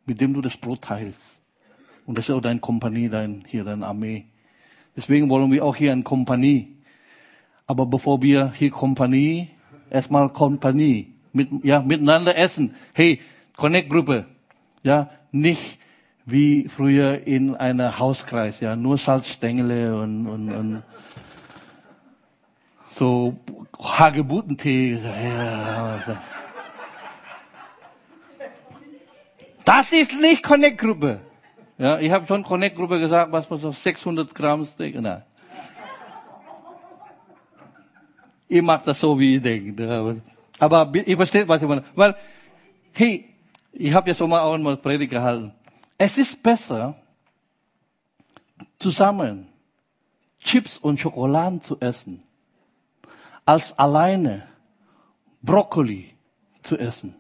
mit 0.07 0.21
dem 0.21 0.33
du 0.33 0.41
das 0.41 0.57
Brot 0.57 0.83
teilst. 0.83 1.37
Und 2.07 2.17
das 2.17 2.29
ist 2.29 2.35
auch 2.37 2.41
dein 2.41 2.61
Kompanie, 2.61 3.09
dein, 3.09 3.43
hier 3.49 3.65
deine 3.65 3.85
Armee. 3.85 4.27
Deswegen 4.97 5.29
wollen 5.29 5.51
wir 5.51 5.65
auch 5.65 5.75
hier 5.75 5.91
eine 5.91 6.05
Kompanie. 6.05 6.77
Aber 7.67 7.87
bevor 7.87 8.23
wir 8.23 8.53
hier 8.53 8.71
Kompanie, 8.71 9.49
erstmal 9.91 10.29
Kompanie, 10.29 11.13
mit, 11.33 11.49
ja, 11.65 11.83
miteinander 11.83 12.37
essen. 12.37 12.77
Hey, 12.95 13.21
Connect-Gruppe, 13.57 14.27
ja, 14.85 15.11
nicht 15.33 15.81
wie 16.25 16.69
früher 16.69 17.27
in 17.27 17.57
einer 17.57 17.99
Hauskreis, 17.99 18.61
ja, 18.61 18.77
nur 18.77 18.97
Salzstängel 18.97 19.93
und, 19.93 20.29
und, 20.29 20.53
und 20.53 20.83
so 22.95 23.37
Hagebuttentee. 23.79 24.99
Das 29.65 29.93
ist 29.93 30.13
nicht 30.13 30.43
Connect-Gruppe. 30.43 31.21
Ja, 31.79 31.99
ich 31.99 32.11
habe 32.11 32.27
schon 32.27 32.43
Connect-Gruppe 32.43 32.99
gesagt, 32.99 33.33
was 33.33 33.51
war 33.51 33.59
so 33.59 33.73
600 33.73 34.35
Gramm 34.35 34.65
Steak. 34.65 35.01
Nein. 35.01 35.23
ihr 38.53 38.63
macht 38.63 38.87
das 38.87 39.01
so, 39.01 39.19
wie 39.19 39.35
ihr 39.35 39.41
denkt. 39.41 39.81
Aber 40.59 40.93
ihr 40.95 41.17
versteht, 41.17 41.49
was 41.49 41.63
ich 41.63 41.69
meine. 41.69 41.85
Weil, 41.95 42.15
hey, 42.93 43.29
ich 43.73 43.95
habe 43.95 44.11
ja 44.11 44.15
schon 44.15 44.29
mal 44.29 44.41
auch 44.43 44.55
einmal 44.55 44.77
Predigt 44.77 45.11
gehalten. 45.11 45.53
Es 45.97 46.19
ist 46.19 46.43
besser, 46.43 46.95
zusammen 48.79 49.49
Chips 50.41 50.77
und 50.77 51.01
Schokoladen 51.01 51.61
zu 51.61 51.79
essen, 51.81 52.23
als 53.45 53.77
alleine 53.79 54.47
Brokkoli 55.43 56.15
zu 56.63 56.79
essen. 56.79 57.15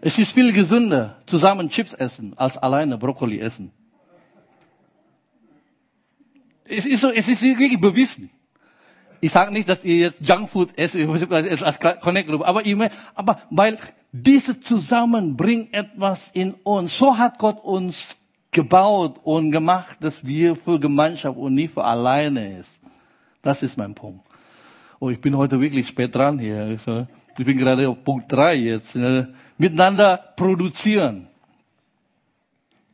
Es 0.00 0.18
ist 0.18 0.32
viel 0.32 0.52
gesünder, 0.52 1.16
zusammen 1.26 1.68
Chips 1.68 1.94
essen, 1.94 2.32
als 2.36 2.56
alleine 2.56 2.96
Brokkoli 2.96 3.38
essen. 3.40 3.72
Es 6.64 6.86
ist 6.86 7.00
so, 7.00 7.10
es 7.10 7.28
ist 7.28 7.42
wirklich 7.42 7.80
bewiesen. 7.80 8.30
Ich 9.20 9.32
sage 9.32 9.52
nicht, 9.52 9.68
dass 9.68 9.84
ihr 9.84 9.96
jetzt 9.96 10.26
Junkfood 10.26 10.78
esst, 10.78 10.96
als 10.96 11.78
Connect 11.78 12.28
Group, 12.28 12.42
aber, 12.42 12.64
ihr, 12.64 12.88
aber 13.14 13.42
weil 13.50 13.76
diese 14.12 14.58
zusammen 14.60 15.36
bringt 15.36 15.74
etwas 15.74 16.30
in 16.32 16.54
uns. 16.54 16.96
So 16.96 17.18
hat 17.18 17.38
Gott 17.38 17.62
uns 17.62 18.16
gebaut 18.50 19.20
und 19.22 19.50
gemacht, 19.50 19.98
dass 20.00 20.24
wir 20.24 20.56
für 20.56 20.80
Gemeinschaft 20.80 21.36
und 21.36 21.54
nicht 21.54 21.74
für 21.74 21.84
alleine 21.84 22.58
ist. 22.58 22.80
Das 23.42 23.62
ist 23.62 23.76
mein 23.76 23.94
Punkt. 23.94 24.29
Oh, 25.02 25.08
ich 25.08 25.20
bin 25.20 25.34
heute 25.34 25.58
wirklich 25.60 25.88
spät 25.88 26.14
dran 26.14 26.38
hier. 26.38 26.78
Ich 27.38 27.44
bin 27.44 27.56
gerade 27.56 27.88
auf 27.88 28.04
Punkt 28.04 28.30
drei 28.30 28.54
jetzt. 28.54 28.94
Ne? 28.94 29.34
Miteinander 29.56 30.18
produzieren. 30.36 31.26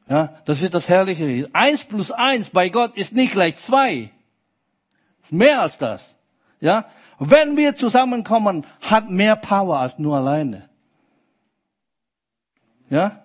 Ja, 0.09 0.37
das 0.45 0.63
ist 0.63 0.73
das 0.73 0.89
Herrliche. 0.89 1.49
Eins 1.53 1.85
plus 1.85 2.13
eins 2.13 2.51
bei 2.51 2.69
Gott 2.69 2.97
ist 2.97 3.13
nicht 3.13 3.33
gleich 3.33 3.57
zwei. 3.57 4.11
Mehr 5.31 5.63
als 5.63 5.79
das. 5.79 6.17
Ja, 6.61 6.85
wenn 7.19 7.57
wir 7.57 7.75
zusammenkommen, 7.75 8.65
hat 8.83 9.11
mehr 9.11 9.35
Power 9.35 9.81
als 9.81 9.99
nur 9.99 10.17
alleine. 10.17 10.69
Ja, 12.89 13.25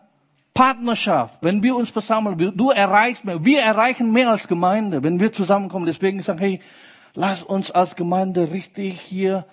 Partnerschaft, 0.56 1.38
wenn 1.41 1.62
wir 1.62 1.76
uns 1.76 1.91
versammeln, 1.91 2.36
du 2.56 2.72
erreichst 2.72 3.26
mehr, 3.26 3.46
wir 3.46 3.62
erreichen 3.62 4.12
mehr 4.12 4.32
als 4.32 4.48
Gemeinde, 4.48 5.04
wenn 5.04 5.20
wir 5.20 5.32
zusammenkommen. 5.32 5.86
Deswegen 5.86 6.20
sagen, 6.24 6.39
hey, 6.39 6.62
lass 7.13 7.43
uns 7.43 7.71
als 7.71 7.95
Gemeinde 7.95 8.52
richtig 8.52 9.00
hier 9.00 9.45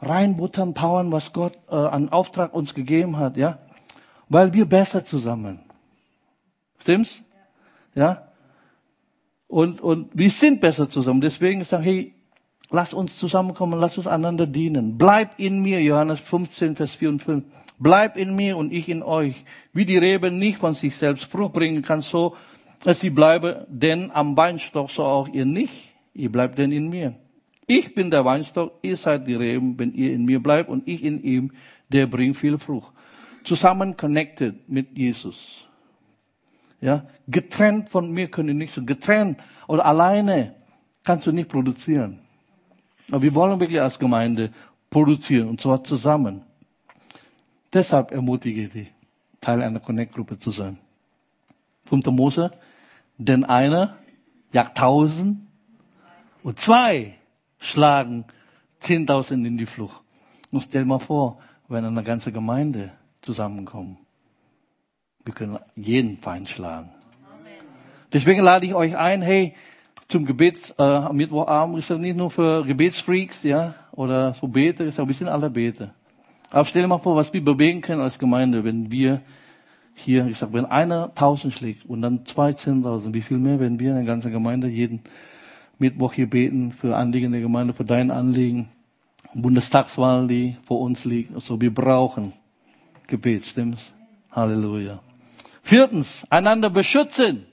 reinbuttern, 0.00 0.74
powern, 0.74 1.12
was 1.12 1.32
Gott 1.32 1.58
äh, 1.70 1.74
an 1.74 2.10
Auftrag 2.10 2.54
uns 2.54 2.74
gegeben 2.74 3.16
hat, 3.16 3.36
ja, 3.36 3.58
weil 4.28 4.52
wir 4.52 4.66
besser 4.66 5.04
zusammen. 5.04 5.60
Stimmt's? 6.78 7.22
Ja. 7.94 8.28
Und 9.48 9.80
und 9.80 10.10
wir 10.12 10.30
sind 10.30 10.60
besser 10.60 10.88
zusammen. 10.88 11.20
Deswegen 11.20 11.64
sagen, 11.64 11.84
hey, 11.84 12.14
lass 12.70 12.92
uns 12.92 13.16
zusammenkommen, 13.16 13.78
lass 13.80 13.96
uns 13.96 14.06
einander 14.06 14.46
dienen. 14.46 14.98
Bleib 14.98 15.38
in 15.38 15.62
mir, 15.62 15.80
Johannes 15.80 16.20
15, 16.20 16.76
Vers 16.76 16.94
4 16.94 17.08
und 17.08 17.22
5. 17.22 17.44
Bleib 17.78 18.16
in 18.16 18.34
mir 18.34 18.56
und 18.56 18.72
ich 18.72 18.88
in 18.88 19.02
euch. 19.02 19.44
Wie 19.72 19.84
die 19.84 19.98
Rebe 19.98 20.30
nicht 20.30 20.58
von 20.58 20.74
sich 20.74 20.96
selbst 20.96 21.30
Frucht 21.30 21.52
bringen 21.52 21.82
kann, 21.82 22.02
so 22.02 22.36
dass 22.84 23.00
sie 23.00 23.10
bleibe 23.10 23.66
denn 23.68 24.10
am 24.10 24.36
Weinstock, 24.36 24.90
so 24.90 25.04
auch 25.04 25.28
ihr 25.28 25.46
nicht. 25.46 25.95
Ihr 26.16 26.32
bleibt 26.32 26.56
denn 26.56 26.72
in 26.72 26.88
mir. 26.88 27.14
Ich 27.66 27.94
bin 27.94 28.10
der 28.10 28.24
Weinstock, 28.24 28.78
ihr 28.80 28.96
seid 28.96 29.26
die 29.26 29.34
Reben, 29.34 29.78
wenn 29.78 29.92
ihr 29.92 30.14
in 30.14 30.24
mir 30.24 30.42
bleibt 30.42 30.70
und 30.70 30.88
ich 30.88 31.04
in 31.04 31.22
ihm, 31.22 31.52
der 31.90 32.06
bringt 32.06 32.36
viel 32.36 32.58
Frucht. 32.58 32.92
Zusammen 33.44 33.96
connected 33.96 34.68
mit 34.68 34.96
Jesus. 34.96 35.68
Ja, 36.80 37.06
getrennt 37.28 37.90
von 37.90 38.10
mir 38.10 38.28
können 38.28 38.48
ihr 38.48 38.54
nicht 38.54 38.72
so. 38.72 38.82
Getrennt 38.82 39.42
oder 39.68 39.84
alleine 39.84 40.54
kannst 41.04 41.26
du 41.26 41.32
nicht 41.32 41.50
produzieren. 41.50 42.20
Aber 43.10 43.22
wir 43.22 43.34
wollen 43.34 43.60
wirklich 43.60 43.80
als 43.80 43.98
Gemeinde 43.98 44.50
produzieren 44.88 45.48
und 45.48 45.60
zwar 45.60 45.84
zusammen. 45.84 46.42
Deshalb 47.72 48.10
ermutige 48.10 48.62
ich 48.62 48.72
dich, 48.72 48.92
Teil 49.40 49.60
einer 49.60 49.80
Connect-Gruppe 49.80 50.38
zu 50.38 50.50
sein. 50.50 50.78
5. 51.84 52.06
Mose, 52.06 52.52
denn 53.18 53.44
einer 53.44 53.98
jagt 54.52 54.78
tausend 54.78 55.46
und 56.46 56.60
zwei 56.60 57.14
schlagen 57.58 58.24
zehntausend 58.78 59.44
in 59.44 59.58
die 59.58 59.66
Flucht. 59.66 60.00
Und 60.52 60.60
stell 60.60 60.84
mal 60.84 61.00
vor, 61.00 61.38
wenn 61.66 61.84
eine 61.84 62.04
ganze 62.04 62.30
Gemeinde 62.30 62.92
zusammenkommt. 63.20 63.98
Wir 65.24 65.34
können 65.34 65.58
jeden 65.74 66.18
Feind 66.18 66.48
schlagen. 66.48 66.90
Deswegen 68.12 68.42
lade 68.42 68.64
ich 68.64 68.74
euch 68.74 68.96
ein, 68.96 69.22
hey, 69.22 69.54
zum 70.06 70.24
Gebet 70.24 70.72
äh, 70.78 70.84
am 70.84 71.16
Mittwochabend 71.16 71.80
ist 71.80 71.90
das 71.90 71.98
nicht 71.98 72.16
nur 72.16 72.30
für 72.30 72.64
Gebetsfreaks, 72.64 73.42
ja, 73.42 73.74
oder 73.90 74.32
so 74.34 74.46
Beter, 74.46 74.84
ist 74.84 75.00
auch, 75.00 75.08
wir 75.08 75.14
sind 75.14 75.26
alle 75.26 75.50
Beter. 75.50 75.94
Aber 76.50 76.64
stell 76.64 76.82
dir 76.82 76.88
mal 76.88 76.98
vor, 76.98 77.16
was 77.16 77.32
wir 77.32 77.44
bewegen 77.44 77.80
können 77.80 78.02
als 78.02 78.20
Gemeinde, 78.20 78.62
wenn 78.62 78.92
wir 78.92 79.20
hier, 79.94 80.28
ich 80.28 80.38
sag, 80.38 80.52
wenn 80.52 80.66
einer 80.66 81.12
tausend 81.12 81.54
schlägt 81.54 81.84
und 81.86 82.02
dann 82.02 82.24
zwei 82.24 82.52
zehntausend, 82.52 83.12
wie 83.14 83.22
viel 83.22 83.38
mehr, 83.38 83.58
wenn 83.58 83.80
wir 83.80 83.90
in 83.90 83.96
der 83.96 84.04
ganzen 84.04 84.30
Gemeinde 84.30 84.68
jeden 84.68 85.02
Mittwoch 85.78 86.14
hier 86.14 86.28
beten 86.28 86.72
für 86.72 86.96
Anliegen 86.96 87.32
der 87.32 87.40
Gemeinde, 87.40 87.74
für 87.74 87.84
dein 87.84 88.10
Anliegen, 88.10 88.68
Bundestagswahl, 89.34 90.26
die 90.26 90.56
vor 90.66 90.80
uns 90.80 91.04
liegt. 91.04 91.34
Also 91.34 91.60
wir 91.60 91.72
brauchen 91.72 92.32
Gebet, 93.06 93.46
stimmt's? 93.46 93.82
Halleluja. 94.32 95.00
Viertens, 95.62 96.26
einander 96.30 96.70
beschützen. 96.70 97.46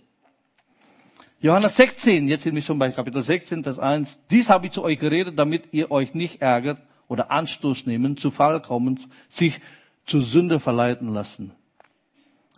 Johannes 1.39 1.75
16, 1.75 2.27
jetzt 2.27 2.43
sind 2.43 2.55
wir 2.55 2.61
schon 2.61 2.79
bei 2.79 2.89
Kapitel 2.91 3.21
16, 3.21 3.63
Vers 3.63 3.77
1. 3.77 4.19
Dies 4.31 4.49
habe 4.49 4.67
ich 4.67 4.71
zu 4.71 4.83
euch 4.83 4.97
geredet, 4.97 5.37
damit 5.37 5.73
ihr 5.73 5.91
euch 5.91 6.13
nicht 6.13 6.41
ärgert 6.41 6.79
oder 7.07 7.31
Anstoß 7.31 7.85
nehmen, 7.85 8.15
zu 8.15 8.31
Fall 8.31 8.61
kommen, 8.61 8.99
sich 9.29 9.59
zu 10.05 10.21
Sünde 10.21 10.59
verleiten 10.59 11.13
lassen. 11.13 11.51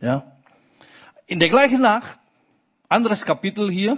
Ja. 0.02 0.32
In 1.26 1.40
der 1.40 1.50
gleichen 1.50 1.82
Nacht, 1.82 2.20
anderes 2.88 3.26
Kapitel 3.26 3.72
hier, 3.72 3.98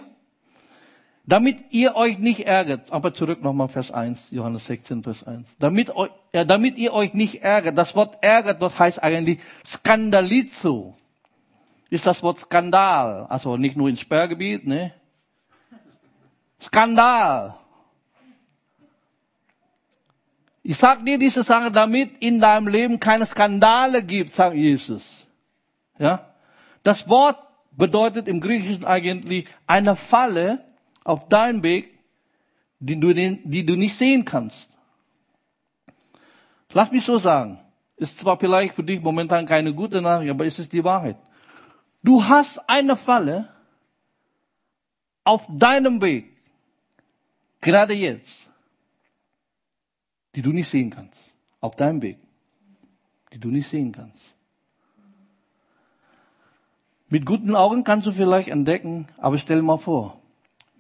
damit 1.27 1.57
ihr 1.71 1.95
euch 1.95 2.17
nicht 2.17 2.47
ärgert. 2.47 2.91
Aber 2.91 3.13
zurück 3.13 3.43
nochmal 3.43 3.67
Vers 3.67 3.91
1, 3.91 4.31
Johannes 4.31 4.65
16, 4.65 5.03
Vers 5.03 5.27
1. 5.27 5.45
Damit, 5.59 5.91
ja, 6.33 6.45
damit 6.45 6.77
ihr 6.77 6.93
euch 6.93 7.13
nicht 7.13 7.43
ärgert. 7.43 7.77
Das 7.77 7.95
Wort 7.95 8.17
ärgert, 8.21 8.61
das 8.61 8.79
heißt 8.79 9.03
eigentlich 9.03 9.39
skandalizo. 9.65 10.95
Ist 11.89 12.07
das 12.07 12.23
Wort 12.23 12.39
Skandal. 12.39 13.27
Also 13.29 13.57
nicht 13.57 13.75
nur 13.75 13.89
ins 13.89 13.99
Sperrgebiet, 13.99 14.65
ne? 14.65 14.93
Skandal. 16.61 17.55
Ich 20.63 20.77
sag 20.77 21.05
dir 21.05 21.17
diese 21.17 21.43
Sache, 21.43 21.71
damit 21.71 22.17
in 22.19 22.39
deinem 22.39 22.67
Leben 22.67 22.99
keine 22.99 23.25
Skandale 23.25 24.03
gibt, 24.03 24.31
sagt 24.31 24.55
Jesus. 24.55 25.17
Ja? 25.97 26.33
Das 26.83 27.07
Wort 27.07 27.37
bedeutet 27.71 28.27
im 28.27 28.41
Griechischen 28.41 28.85
eigentlich 28.85 29.45
eine 29.65 29.95
Falle 29.95 30.65
auf 31.07 31.27
deinem 31.29 31.63
Weg, 31.63 31.97
die 32.79 32.99
du, 32.99 33.13
die 33.13 33.65
du 33.65 33.75
nicht 33.75 33.95
sehen 33.95 34.25
kannst. 34.25 34.69
Lass 36.73 36.91
mich 36.91 37.05
so 37.05 37.17
sagen. 37.17 37.59
Ist 37.95 38.19
zwar 38.19 38.37
vielleicht 38.37 38.75
für 38.75 38.83
dich 38.83 39.01
momentan 39.01 39.45
keine 39.45 39.73
gute 39.73 40.01
Nachricht, 40.01 40.29
aber 40.29 40.45
es 40.45 40.59
ist 40.59 40.71
die 40.71 40.83
Wahrheit. 40.83 41.17
Du 42.03 42.23
hast 42.23 42.59
eine 42.69 42.95
Falle 42.95 43.49
auf 45.23 45.47
deinem 45.49 46.01
Weg, 46.01 46.37
gerade 47.61 47.93
jetzt 47.93 48.47
die 50.37 50.43
du 50.43 50.51
nicht 50.51 50.69
sehen 50.69 50.91
kannst. 50.91 51.33
Auf 51.61 51.75
deinem 51.75 51.99
Weg. 52.03 52.19
Die 53.33 53.39
du 53.39 53.49
nicht 53.49 53.67
sehen 53.67 53.91
kannst. 53.91 54.35
Mit 57.09 57.25
guten 57.25 57.55
Augen 57.55 57.83
kannst 57.83 58.05
du 58.05 58.11
vielleicht 58.11 58.49
entdecken, 58.49 59.07
aber 59.17 59.39
stell 59.39 59.63
mal 59.63 59.77
vor, 59.77 60.21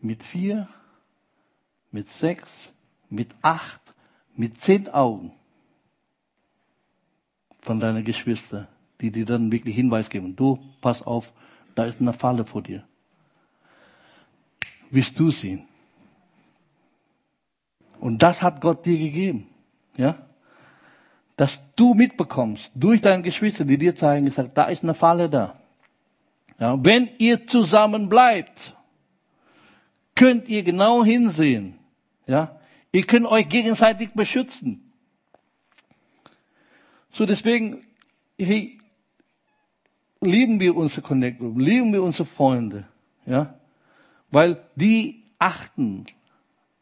mit 0.01 0.23
vier, 0.23 0.67
mit 1.91 2.07
sechs, 2.07 2.71
mit 3.09 3.29
acht, 3.41 3.81
mit 4.35 4.59
zehn 4.59 4.89
Augen 4.89 5.31
von 7.61 7.79
deinen 7.79 8.03
Geschwistern, 8.03 8.67
die 9.01 9.11
dir 9.11 9.25
dann 9.25 9.51
wirklich 9.51 9.75
Hinweis 9.75 10.09
geben. 10.09 10.35
Du, 10.35 10.59
pass 10.81 11.01
auf, 11.01 11.33
da 11.75 11.85
ist 11.85 11.99
eine 11.99 12.13
Falle 12.13 12.45
vor 12.45 12.61
dir. 12.61 12.83
Willst 14.89 15.19
du 15.19 15.31
sehen? 15.31 15.67
Und 17.99 18.21
das 18.21 18.41
hat 18.41 18.61
Gott 18.61 18.85
dir 18.85 18.97
gegeben. 18.97 19.47
Ja? 19.97 20.15
Dass 21.35 21.59
du 21.75 21.93
mitbekommst, 21.93 22.71
durch 22.73 23.01
deine 23.01 23.23
Geschwister, 23.23 23.65
die 23.65 23.77
dir 23.77 23.95
zeigen, 23.95 24.25
gesagt, 24.25 24.57
da 24.57 24.65
ist 24.65 24.83
eine 24.83 24.93
Falle 24.93 25.29
da. 25.29 25.59
Ja, 26.59 26.83
wenn 26.83 27.09
ihr 27.17 27.45
zusammen 27.45 28.09
bleibt, 28.09 28.76
könnt 30.17 30.49
ihr 30.49 30.63
genau 30.63 31.05
hinsehen. 31.05 31.75
Ja? 32.25 32.59
Ihr 32.91 33.05
könnt 33.05 33.27
euch 33.27 33.47
gegenseitig 33.47 34.09
beschützen. 34.13 34.91
So 37.11 37.25
deswegen 37.25 37.81
hey, 38.37 38.77
lieben 40.21 40.59
wir 40.59 40.75
unsere 40.75 41.01
Connect 41.01 41.39
Group, 41.39 41.59
lieben 41.59 41.93
wir 41.93 42.03
unsere 42.03 42.25
Freunde. 42.25 42.85
Ja? 43.25 43.53
Weil 44.31 44.63
die 44.75 45.23
achten 45.39 46.05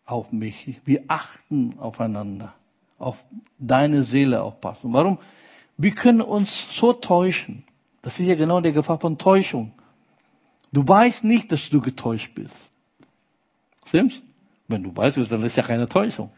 auf 0.06 0.32
mich. 0.32 0.80
Wir 0.86 1.04
achten 1.08 1.78
aufeinander, 1.80 2.54
auf 2.98 3.24
deine 3.60 4.04
Seele 4.04 4.42
aufpassen. 4.42 4.94
Warum? 4.94 5.20
Wir 5.78 5.92
können 5.92 6.22
uns 6.22 6.68
so 6.72 6.94
täuschen. 6.94 7.64
Das 8.02 8.20
ist 8.20 8.28
ja 8.28 8.36
genau 8.36 8.62
der 8.62 8.72
Gefahr 8.72 9.00
von 9.00 9.18
Täuschung. 9.18 9.74
Du 10.72 10.88
weißt 10.88 11.24
nicht, 11.24 11.52
dass 11.52 11.70
du 11.70 11.82
getäuscht 11.82 12.34
bist. 12.36 12.72
Stimmt's? 13.86 14.22
Wenn 14.68 14.84
du 14.84 14.96
weißt, 14.96 15.18
dann 15.32 15.44
ist 15.44 15.56
ja 15.56 15.64
keine 15.64 15.88
Täuschung. 15.88 16.32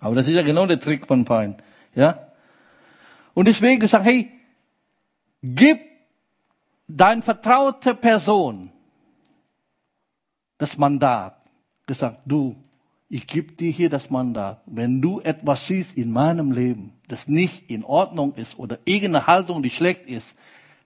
Aber 0.00 0.14
das 0.14 0.28
ist 0.28 0.34
ja 0.34 0.42
genau 0.42 0.66
der 0.66 0.80
Trick 0.80 1.06
von 1.06 1.24
Feind. 1.24 1.62
Ja? 1.94 2.28
Und 3.34 3.46
deswegen 3.46 3.80
gesagt, 3.80 4.04
hey, 4.04 4.30
gib 5.42 5.80
dein 6.88 7.22
vertraute 7.22 7.94
Person 7.94 8.70
das 10.58 10.76
Mandat. 10.76 11.36
Gesagt, 11.86 12.20
du, 12.26 12.56
ich 13.08 13.26
gebe 13.26 13.52
dir 13.52 13.70
hier 13.70 13.88
das 13.88 14.10
Mandat. 14.10 14.60
Wenn 14.66 15.00
du 15.00 15.20
etwas 15.20 15.66
siehst 15.66 15.96
in 15.96 16.10
meinem 16.10 16.52
Leben, 16.52 16.92
das 17.06 17.28
nicht 17.28 17.70
in 17.70 17.84
Ordnung 17.84 18.34
ist 18.34 18.58
oder 18.58 18.78
irgendeine 18.84 19.26
Haltung, 19.26 19.62
die 19.62 19.70
schlecht 19.70 20.06
ist, 20.06 20.34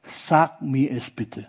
sag 0.04 0.62
mir 0.62 0.90
es 0.92 1.10
bitte. 1.10 1.48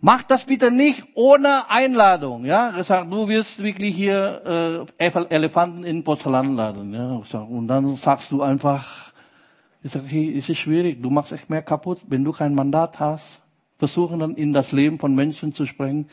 Mach 0.00 0.22
das 0.22 0.44
bitte 0.44 0.70
nicht 0.70 1.02
ohne 1.14 1.68
Einladung. 1.68 2.44
Ja, 2.44 2.70
gesagt, 2.70 3.12
du 3.12 3.26
wirst 3.26 3.62
wirklich 3.62 3.96
hier 3.96 4.86
äh, 4.98 5.24
Elefanten 5.28 5.82
in 5.82 6.04
Porzellanladen. 6.04 6.94
Ja, 6.94 7.20
und 7.40 7.66
dann 7.66 7.96
sagst 7.96 8.30
du 8.30 8.42
einfach, 8.42 9.12
ich 9.82 9.90
sage, 9.90 10.06
hey, 10.06 10.38
es 10.38 10.48
ist 10.48 10.58
schwierig. 10.58 11.02
Du 11.02 11.10
machst 11.10 11.32
echt 11.32 11.50
mehr 11.50 11.62
kaputt, 11.62 11.98
wenn 12.06 12.22
du 12.22 12.30
kein 12.30 12.54
Mandat 12.54 13.00
hast. 13.00 13.40
Versuchen 13.76 14.20
dann 14.20 14.36
in 14.36 14.52
das 14.52 14.70
Leben 14.70 15.00
von 15.00 15.14
Menschen 15.14 15.52
zu 15.52 15.66
sprengen. 15.66 16.08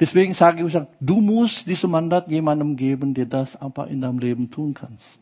Deswegen 0.00 0.34
sage 0.34 0.64
ich, 0.64 0.76
du 1.00 1.20
musst 1.20 1.66
dieses 1.68 1.88
Mandat 1.88 2.28
jemandem 2.28 2.76
geben, 2.76 3.14
der 3.14 3.26
das 3.26 3.60
aber 3.60 3.88
in 3.88 4.00
deinem 4.00 4.18
Leben 4.18 4.50
tun 4.50 4.74
kannst. 4.74 5.18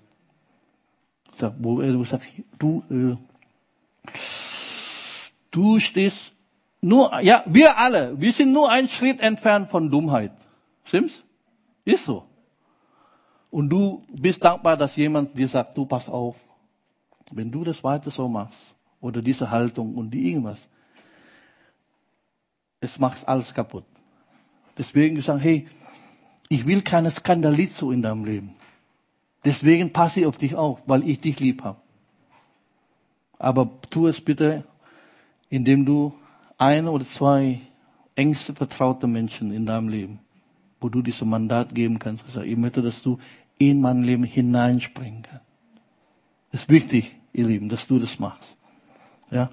Wo 1.59 1.81
er 1.81 2.03
sagt, 2.07 2.27
du, 2.59 2.83
äh, 2.91 3.17
du 5.51 5.79
stehst 5.79 6.36
nur, 6.87 7.21
ja, 7.21 7.43
wir 7.47 7.77
alle, 7.77 8.21
wir 8.21 8.33
sind 8.33 8.53
nur 8.53 8.71
einen 8.71 8.87
Schritt 8.87 9.21
entfernt 9.21 9.71
von 9.71 9.91
Dummheit. 9.91 10.33
Stimmt's? 10.85 11.25
Ist 11.85 12.05
so. 12.05 12.25
Und 13.51 13.69
du 13.71 14.05
bist 14.09 14.45
dankbar, 14.45 14.77
dass 14.77 14.95
jemand 14.95 15.37
dir 15.37 15.49
sagt, 15.49 15.77
du 15.77 15.85
pass 15.85 16.09
auf, 16.09 16.37
wenn 17.33 17.51
du 17.51 17.65
das 17.65 17.83
weiter 17.83 18.11
so 18.11 18.29
machst, 18.29 18.75
oder 19.01 19.21
diese 19.21 19.51
Haltung 19.51 19.97
und 19.97 20.11
die 20.11 20.31
irgendwas, 20.31 20.59
es 22.81 22.99
macht 22.99 23.27
alles 23.27 23.53
kaputt. 23.53 23.85
Deswegen 24.79 25.17
gesagt, 25.17 25.43
hey, 25.43 25.67
ich 26.49 26.67
will 26.67 26.83
keine 26.83 27.11
Skandalizo 27.11 27.91
in 27.91 28.03
deinem 28.03 28.25
Leben. 28.25 28.55
Deswegen 29.45 29.93
passe 29.93 30.21
ich 30.21 30.27
auf 30.27 30.37
dich 30.37 30.55
auf, 30.55 30.83
weil 30.87 31.09
ich 31.09 31.21
dich 31.21 31.41
lieb 31.41 31.65
habe. 31.65 31.81
Aber 33.39 33.69
tu 33.91 34.07
es 34.07 34.21
bitte, 34.21 34.65
indem 35.49 35.85
du 35.85 36.15
ein 36.59 36.89
oder 36.89 37.05
zwei 37.05 37.61
engste 38.15 38.55
vertraute 38.55 39.07
Menschen 39.07 39.53
in 39.53 39.67
deinem 39.67 39.89
Leben, 39.89 40.21
wo 40.81 40.89
du 40.89 41.03
dieses 41.03 41.23
Mandat 41.23 41.75
geben 41.75 41.99
kannst. 41.99 42.25
Ich 42.45 42.57
möchte, 42.57 42.83
dass 42.83 43.03
du 43.03 43.19
in 43.59 43.81
mein 43.81 44.03
Leben 44.03 44.25
hineinspringen 44.25 45.23
kannst. 45.23 45.45
Es 46.53 46.63
ist 46.63 46.71
wichtig, 46.71 47.17
ihr 47.33 47.47
Lieben, 47.47 47.69
dass 47.69 47.87
du 47.87 47.99
das 47.99 48.19
machst. 48.19 48.57
Ja. 49.31 49.51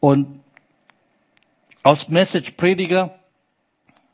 Und 0.00 0.40
als 1.82 2.08
Message-Prediger, 2.08 3.18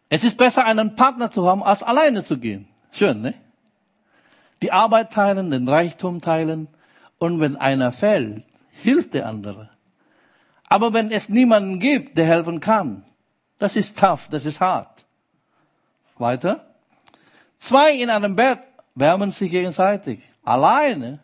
es 0.09 0.23
ist 0.23 0.37
besser, 0.37 0.65
einen 0.65 0.95
Partner 0.95 1.31
zu 1.31 1.49
haben, 1.49 1.63
als 1.63 1.83
alleine 1.83 2.23
zu 2.23 2.39
gehen. 2.39 2.69
Schön, 2.93 3.21
ne? 3.21 3.35
Die 4.63 4.73
Arbeit 4.73 5.13
teilen, 5.13 5.51
den 5.51 5.69
Reichtum 5.69 6.21
teilen. 6.21 6.69
Und 7.19 7.41
wenn 7.41 7.57
einer 7.57 7.93
fällt, 7.93 8.45
hilft 8.83 9.15
der 9.15 9.27
andere. 9.27 9.71
Aber 10.69 10.93
wenn 10.93 11.11
es 11.11 11.29
niemanden 11.29 11.79
gibt, 11.79 12.17
der 12.17 12.27
helfen 12.27 12.61
kann, 12.61 13.05
das 13.59 13.77
ist 13.77 13.99
tough, 13.99 14.29
das 14.29 14.45
ist 14.45 14.61
hart. 14.61 15.07
Weiter. 16.19 16.67
Zwei 17.59 17.93
in 17.95 18.11
einem 18.11 18.37
Bett 18.37 18.61
wärmen 18.95 19.31
sich 19.31 19.51
gegenseitig. 19.51 20.21
Alleine, 20.45 21.21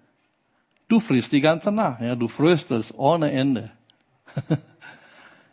du 0.89 1.01
frisst 1.01 1.33
die 1.33 1.41
ganze 1.41 1.73
Nacht. 1.73 2.01
Ja, 2.01 2.15
du 2.15 2.29
fröstelst 2.29 2.95
ohne 2.97 3.31
Ende. 3.33 3.71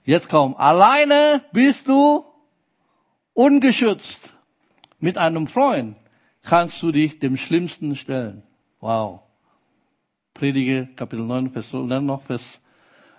Jetzt 0.06 0.30
komm, 0.30 0.56
alleine 0.56 1.44
bist 1.52 1.88
du 1.88 2.26
ungeschützt. 3.34 4.34
Mit 5.00 5.18
einem 5.18 5.48
Freund 5.48 5.96
kannst 6.44 6.82
du 6.82 6.92
dich 6.92 7.20
dem 7.20 7.38
Schlimmsten 7.38 7.96
stellen. 7.96 8.44
Wow. 8.80 9.22
Predige 10.34 10.88
Kapitel 10.96 11.26
9, 11.26 11.52
Vers, 11.52 11.72
dann 11.72 12.06
noch 12.06 12.24
Vers 12.24 12.60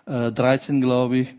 äh, 0.06 0.32
13, 0.32 0.80
glaube 0.80 1.18
ich. 1.18 1.34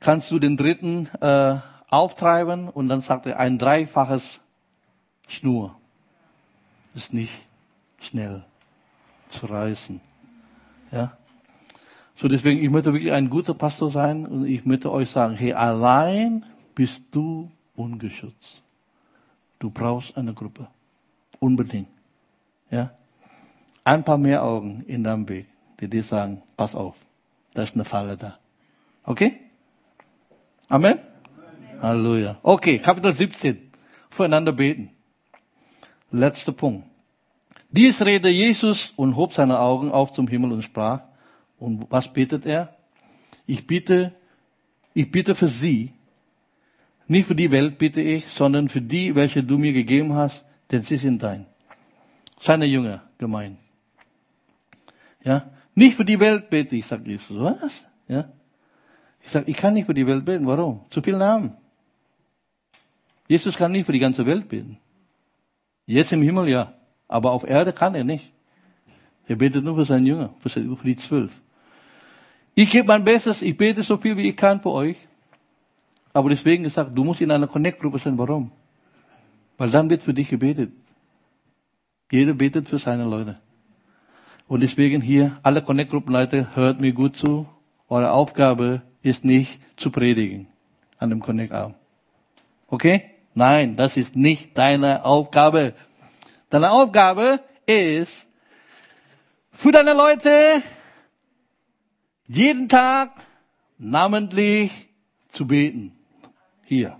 Kannst 0.00 0.30
du 0.30 0.38
den 0.38 0.56
dritten 0.56 1.08
äh, 1.20 1.58
auftreiben 1.88 2.68
und 2.68 2.88
dann 2.88 3.00
sagt 3.00 3.26
er 3.26 3.38
ein 3.38 3.58
dreifaches 3.58 4.40
Schnur. 5.28 5.76
Ist 6.94 7.12
nicht 7.12 7.32
schnell 8.00 8.44
zu 9.28 9.46
reißen. 9.46 10.00
Ja. 10.90 11.16
So 12.16 12.28
deswegen, 12.28 12.62
ich 12.62 12.70
möchte 12.70 12.92
wirklich 12.92 13.12
ein 13.12 13.30
guter 13.30 13.54
Pastor 13.54 13.90
sein 13.90 14.26
und 14.26 14.46
ich 14.46 14.64
möchte 14.64 14.92
euch 14.92 15.10
sagen, 15.10 15.34
hey, 15.34 15.52
allein 15.52 16.44
bist 16.74 17.04
du 17.10 17.50
ungeschützt. 17.74 18.62
Du 19.58 19.70
brauchst 19.70 20.16
eine 20.16 20.34
Gruppe. 20.34 20.68
Unbedingt. 21.40 21.88
Ja. 22.70 22.90
Ein 23.84 24.04
paar 24.04 24.18
mehr 24.18 24.44
Augen 24.44 24.84
in 24.86 25.02
deinem 25.02 25.28
Weg, 25.28 25.46
die 25.80 25.88
dir 25.88 26.04
sagen, 26.04 26.42
pass 26.56 26.74
auf, 26.74 26.96
da 27.54 27.62
ist 27.62 27.74
eine 27.74 27.84
Falle 27.84 28.16
da. 28.16 28.38
Okay? 29.04 29.40
Amen? 30.68 30.98
Amen. 30.98 31.82
Halleluja. 31.82 32.38
Okay, 32.42 32.78
Kapitel 32.78 33.12
17. 33.12 33.72
Voreinander 34.10 34.52
beten. 34.52 34.90
Letzter 36.10 36.52
Punkt. 36.52 36.86
Dies 37.70 38.02
redete 38.02 38.28
Jesus 38.28 38.92
und 38.96 39.16
hob 39.16 39.32
seine 39.32 39.58
Augen 39.58 39.90
auf 39.90 40.12
zum 40.12 40.28
Himmel 40.28 40.52
und 40.52 40.62
sprach, 40.62 41.04
und 41.58 41.90
was 41.90 42.12
betet 42.12 42.44
er? 42.44 42.76
Ich 43.46 43.66
bitte, 43.66 44.12
ich 44.94 45.10
bitte 45.10 45.34
für 45.34 45.48
sie, 45.48 45.92
nicht 47.08 47.26
für 47.26 47.34
die 47.34 47.50
Welt 47.50 47.78
bitte 47.78 48.00
ich, 48.00 48.26
sondern 48.28 48.68
für 48.68 48.80
die, 48.80 49.14
welche 49.14 49.42
du 49.42 49.58
mir 49.58 49.72
gegeben 49.72 50.14
hast, 50.14 50.44
denn 50.70 50.82
sie 50.82 50.96
sind 50.96 51.22
dein. 51.22 51.46
Seine 52.38 52.66
Jünger 52.66 53.02
gemeint. 53.18 53.58
Ja, 55.24 55.50
nicht 55.74 55.96
für 55.96 56.04
die 56.04 56.20
Welt 56.20 56.50
bete 56.50 56.76
ich, 56.76 56.86
sagt 56.86 57.06
Jesus. 57.06 57.40
Was? 57.40 57.86
Ja. 58.08 58.28
Ich 59.24 59.30
sage, 59.30 59.50
ich 59.50 59.56
kann 59.56 59.74
nicht 59.74 59.86
für 59.86 59.94
die 59.94 60.06
Welt 60.06 60.24
beten. 60.24 60.46
Warum? 60.46 60.80
Zu 60.90 61.00
viel 61.00 61.16
Namen. 61.16 61.56
Jesus 63.28 63.56
kann 63.56 63.72
nicht 63.72 63.86
für 63.86 63.92
die 63.92 63.98
ganze 63.98 64.26
Welt 64.26 64.48
beten. 64.48 64.78
Jetzt 65.86 66.12
im 66.12 66.22
Himmel 66.22 66.48
ja, 66.48 66.74
aber 67.08 67.32
auf 67.32 67.44
Erde 67.44 67.72
kann 67.72 67.94
er 67.94 68.04
nicht. 68.04 68.32
Er 69.26 69.36
betet 69.36 69.64
nur 69.64 69.76
für 69.76 69.84
seine 69.84 70.06
Jünger, 70.06 70.34
für 70.40 70.48
die 70.50 70.96
zwölf. 70.96 71.40
Ich 72.54 72.70
gebe 72.70 72.88
mein 72.88 73.04
Bestes, 73.04 73.40
ich 73.40 73.56
bete 73.56 73.82
so 73.82 73.96
viel 73.96 74.16
wie 74.16 74.28
ich 74.28 74.36
kann 74.36 74.60
für 74.60 74.70
euch. 74.70 74.96
Aber 76.12 76.28
deswegen 76.28 76.64
gesagt, 76.64 76.90
du 76.94 77.04
musst 77.04 77.20
in 77.20 77.30
einer 77.30 77.46
Connect-Gruppe 77.46 77.98
sein. 77.98 78.18
Warum? 78.18 78.52
Weil 79.56 79.70
dann 79.70 79.88
wird 79.88 80.02
für 80.02 80.12
dich 80.12 80.28
gebetet. 80.28 80.72
Jeder 82.10 82.34
betet 82.34 82.68
für 82.68 82.78
seine 82.78 83.04
Leute. 83.04 83.38
Und 84.52 84.60
deswegen 84.60 85.00
hier, 85.00 85.38
alle 85.42 85.62
Connect-Gruppenleiter, 85.62 86.54
hört 86.54 86.78
mir 86.78 86.92
gut 86.92 87.16
zu. 87.16 87.48
Eure 87.88 88.10
Aufgabe 88.10 88.82
ist 89.00 89.24
nicht 89.24 89.62
zu 89.78 89.90
predigen 89.90 90.46
an 90.98 91.08
dem 91.08 91.20
Connect-Abend. 91.20 91.74
Okay? 92.66 93.12
Nein, 93.32 93.76
das 93.76 93.96
ist 93.96 94.14
nicht 94.14 94.58
deine 94.58 95.06
Aufgabe. 95.06 95.72
Deine 96.50 96.70
Aufgabe 96.70 97.40
ist, 97.64 98.26
für 99.52 99.72
deine 99.72 99.94
Leute 99.94 100.62
jeden 102.28 102.68
Tag 102.68 103.12
namentlich 103.78 104.70
zu 105.30 105.46
beten. 105.46 105.92
Hier. 106.64 106.98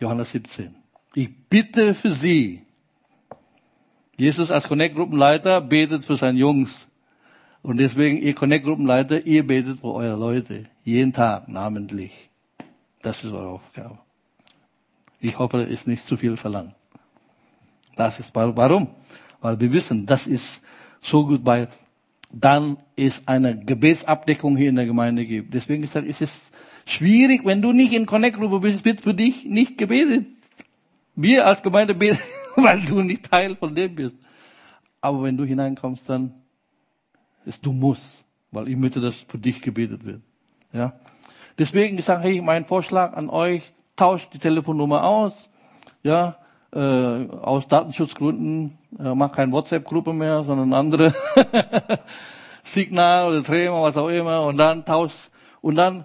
Johannes 0.00 0.30
17. 0.30 0.74
Ich 1.12 1.28
bitte 1.50 1.92
für 1.92 2.12
sie. 2.12 2.62
Jesus 4.18 4.50
als 4.50 4.66
Connect-Gruppenleiter 4.66 5.60
betet 5.60 6.04
für 6.04 6.16
seine 6.16 6.38
Jungs. 6.38 6.88
Und 7.62 7.78
deswegen, 7.78 8.18
ihr 8.18 8.34
Connect-Gruppenleiter, 8.34 9.24
ihr 9.24 9.46
betet 9.46 9.78
für 9.78 9.94
eure 9.94 10.18
Leute. 10.18 10.64
Jeden 10.84 11.12
Tag 11.12 11.48
namentlich. 11.48 12.12
Das 13.00 13.22
ist 13.22 13.32
eure 13.32 13.48
Aufgabe. 13.48 13.98
Ich 15.20 15.38
hoffe, 15.38 15.62
es 15.62 15.70
ist 15.70 15.86
nicht 15.86 16.06
zu 16.06 16.16
viel 16.16 16.36
verlangt. 16.36 16.74
Das 17.94 18.18
ist 18.18 18.34
warum? 18.34 18.88
Weil 19.40 19.60
wir 19.60 19.72
wissen, 19.72 20.04
das 20.04 20.26
ist 20.26 20.60
so 21.00 21.24
gut, 21.24 21.40
weil 21.44 21.68
dann 22.32 22.76
es 22.96 23.22
eine 23.26 23.56
Gebetsabdeckung 23.56 24.56
hier 24.56 24.68
in 24.68 24.76
der 24.76 24.86
Gemeinde 24.86 25.24
gibt. 25.24 25.54
Deswegen 25.54 25.84
ist 25.84 25.96
es 25.96 26.40
schwierig, 26.86 27.44
wenn 27.44 27.62
du 27.62 27.72
nicht 27.72 27.92
in 27.92 28.04
Connect 28.06 28.36
Group 28.36 28.62
bist, 28.62 28.84
wird 28.84 29.00
für 29.00 29.14
dich 29.14 29.44
nicht 29.44 29.78
gebetet. 29.78 30.26
Wir 31.14 31.46
als 31.46 31.62
Gemeinde 31.62 31.94
beten, 31.94 32.18
weil 32.62 32.84
du 32.84 33.02
nicht 33.02 33.30
Teil 33.30 33.54
von 33.56 33.74
dem 33.74 33.94
bist. 33.94 34.16
Aber 35.00 35.22
wenn 35.22 35.36
du 35.36 35.44
hineinkommst, 35.44 36.08
dann 36.08 36.34
ist 37.44 37.64
du 37.64 37.72
musst, 37.72 38.24
weil 38.50 38.68
ich 38.68 38.76
möchte, 38.76 39.00
dass 39.00 39.16
für 39.16 39.38
dich 39.38 39.62
gebetet 39.62 40.04
wird. 40.04 40.22
Ja. 40.72 40.94
Deswegen 41.56 41.96
gesagt, 41.96 42.24
hey, 42.24 42.40
mein 42.40 42.64
Vorschlag 42.64 43.14
an 43.14 43.30
euch, 43.30 43.72
tauscht 43.96 44.32
die 44.32 44.38
Telefonnummer 44.38 45.04
aus, 45.04 45.48
ja, 46.02 46.36
äh, 46.72 46.78
aus 46.78 47.66
Datenschutzgründen, 47.68 48.76
äh, 48.98 49.14
mach 49.14 49.32
keine 49.32 49.52
WhatsApp-Gruppe 49.52 50.12
mehr, 50.12 50.42
sondern 50.44 50.72
andere 50.72 51.14
Signal 52.64 53.28
oder 53.28 53.42
Trema, 53.42 53.82
was 53.82 53.96
auch 53.96 54.08
immer, 54.08 54.42
und 54.42 54.56
dann 54.56 54.84
tauscht, 54.84 55.30
und 55.60 55.76
dann 55.76 56.04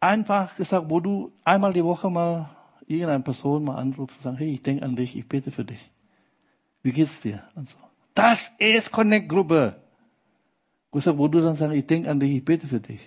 einfach 0.00 0.54
gesagt, 0.56 0.86
wo 0.88 1.00
du 1.00 1.32
einmal 1.44 1.72
die 1.72 1.84
Woche 1.84 2.10
mal 2.10 2.50
irgendeine 2.86 3.22
Person 3.22 3.64
mal 3.64 3.76
anrufst 3.76 4.16
und 4.18 4.22
sagst, 4.22 4.40
hey, 4.40 4.52
ich 4.52 4.62
denke 4.62 4.84
an 4.84 4.96
dich, 4.96 5.16
ich 5.16 5.26
bete 5.26 5.50
für 5.50 5.64
dich. 5.64 5.90
Wie 6.82 6.92
geht's 6.92 7.20
dir? 7.20 7.42
Und 7.54 7.68
so. 7.68 7.76
Das 8.14 8.52
ist 8.58 8.92
Connect-Gruppe. 8.92 9.76
Wo 10.92 11.28
du 11.28 11.40
dann 11.40 11.56
sagst, 11.56 11.74
ich 11.74 11.86
denke 11.86 12.10
an 12.10 12.20
dich, 12.20 12.36
ich 12.36 12.44
bete 12.44 12.66
für 12.66 12.80
dich. 12.80 13.00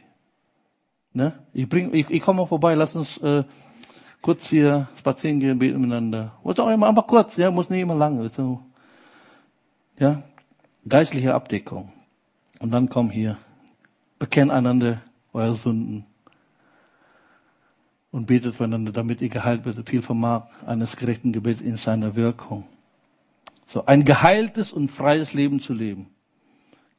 Ne? 1.14 1.34
Ich, 1.54 1.70
bring, 1.70 1.94
ich, 1.94 2.10
ich 2.10 2.22
komme 2.22 2.42
mal 2.42 2.48
vorbei, 2.48 2.76
lass 2.76 2.96
uns 2.96 3.18
äh, 3.20 3.44
kurz 4.22 4.50
hier 4.50 4.90
spazieren 4.98 5.40
gehen, 5.40 5.58
beten 5.58 5.80
miteinander. 5.80 6.34
Was 6.44 6.60
auch 6.60 6.70
immer, 6.70 6.88
einfach 6.88 7.08
kurz, 7.08 7.38
ja, 7.38 7.50
muss 7.50 7.70
nicht 7.70 7.82
immer 7.82 7.96
lang. 7.96 8.30
So. 8.36 8.62
Ja, 9.98 10.24
geistliche 10.88 11.34
Abdeckung. 11.34 11.94
Und 12.60 12.72
dann 12.72 12.90
komm 12.90 13.10
hier, 13.10 13.38
bekennt 14.20 14.52
einander 14.52 15.02
eure 15.32 15.56
Sünden 15.56 16.06
und 18.12 18.28
betet 18.28 18.56
füreinander, 18.56 18.92
damit 18.92 19.22
ihr 19.22 19.30
geheilt 19.30 19.66
werdet. 19.66 19.90
Viel 19.90 20.02
vermag 20.02 20.48
eines 20.66 20.96
gerechten 20.96 21.32
Gebets 21.32 21.62
in 21.62 21.78
seiner 21.78 22.16
Wirkung. 22.16 22.66
So, 23.68 23.86
ein 23.86 24.06
geheiltes 24.06 24.72
und 24.72 24.90
freies 24.90 25.34
Leben 25.34 25.60
zu 25.60 25.74
leben, 25.74 26.08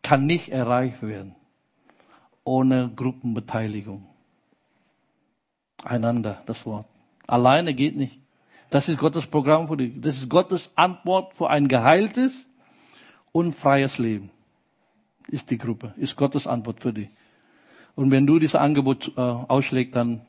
kann 0.02 0.26
nicht 0.26 0.50
erreicht 0.50 1.02
werden 1.02 1.34
ohne 2.48 2.90
Gruppenbeteiligung. 2.96 4.06
Einander, 5.84 6.42
das 6.46 6.64
Wort. 6.64 6.86
Alleine 7.26 7.74
geht 7.74 7.94
nicht. 7.94 8.18
Das 8.70 8.88
ist 8.88 8.98
Gottes 8.98 9.26
Programm 9.26 9.68
für 9.68 9.76
dich. 9.76 10.00
Das 10.00 10.16
ist 10.16 10.30
Gottes 10.30 10.70
Antwort 10.74 11.34
für 11.34 11.50
ein 11.50 11.68
geheiltes 11.68 12.46
und 13.32 13.52
freies 13.52 13.98
Leben. 13.98 14.30
Ist 15.28 15.50
die 15.50 15.58
Gruppe, 15.58 15.92
ist 15.98 16.16
Gottes 16.16 16.46
Antwort 16.46 16.80
für 16.80 16.92
dich. 16.92 17.10
Und 17.94 18.10
wenn 18.12 18.26
du 18.26 18.38
dieses 18.38 18.54
Angebot 18.54 19.12
äh, 19.16 19.20
ausschlägst, 19.20 19.94
dann 19.94 20.22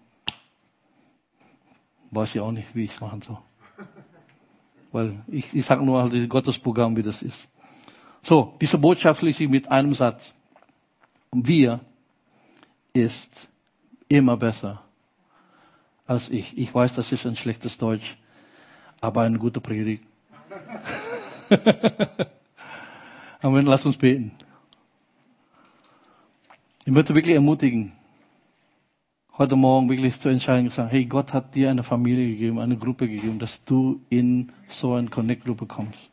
weiß 2.11 2.35
ich 2.35 2.41
auch 2.41 2.51
nicht, 2.51 2.75
wie 2.75 2.85
ich 2.85 2.91
es 2.91 3.01
machen 3.01 3.21
soll. 3.21 3.37
Weil 4.91 5.21
ich, 5.27 5.53
ich 5.53 5.65
sage 5.65 5.83
nur 5.83 6.01
halt 6.01 6.29
Gottes 6.29 6.57
Programm, 6.57 6.97
wie 6.97 7.03
das 7.03 7.21
ist. 7.21 7.49
So, 8.23 8.55
diese 8.59 8.77
Botschaft 8.77 9.19
schließe 9.19 9.43
ich 9.43 9.49
mit 9.49 9.71
einem 9.71 9.93
Satz. 9.93 10.33
Wir 11.31 11.79
ist 12.93 13.49
immer 14.07 14.35
besser 14.35 14.81
als 16.07 16.29
ich. 16.29 16.57
Ich 16.57 16.73
weiß, 16.73 16.95
das 16.95 17.11
ist 17.11 17.25
ein 17.27 17.35
schlechtes 17.35 17.77
Deutsch, 17.77 18.17
aber 18.99 19.21
eine 19.21 19.37
gute 19.37 19.61
Predigt. 19.61 20.03
Amen, 23.41 23.65
lass 23.65 23.85
uns 23.85 23.97
beten. 23.97 24.31
Ich 26.83 26.91
möchte 26.91 27.13
wirklich 27.13 27.35
ermutigen, 27.35 27.93
heute 29.39 29.55
Morgen 29.55 29.89
wirklich 29.89 30.19
zu 30.19 30.27
entscheiden 30.27 30.65
und 30.65 30.73
sagen, 30.73 30.89
hey, 30.89 31.05
Gott 31.05 31.33
hat 31.33 31.55
dir 31.55 31.69
eine 31.71 31.81
Familie 31.81 32.27
gegeben, 32.27 32.59
eine 32.59 32.75
Gruppe 32.77 33.07
gegeben, 33.07 33.39
dass 33.39 33.63
du 33.63 34.01
in 34.09 34.51
so 34.67 34.93
eine 34.93 35.07
Connect-Gruppe 35.09 35.65
kommst. 35.65 36.11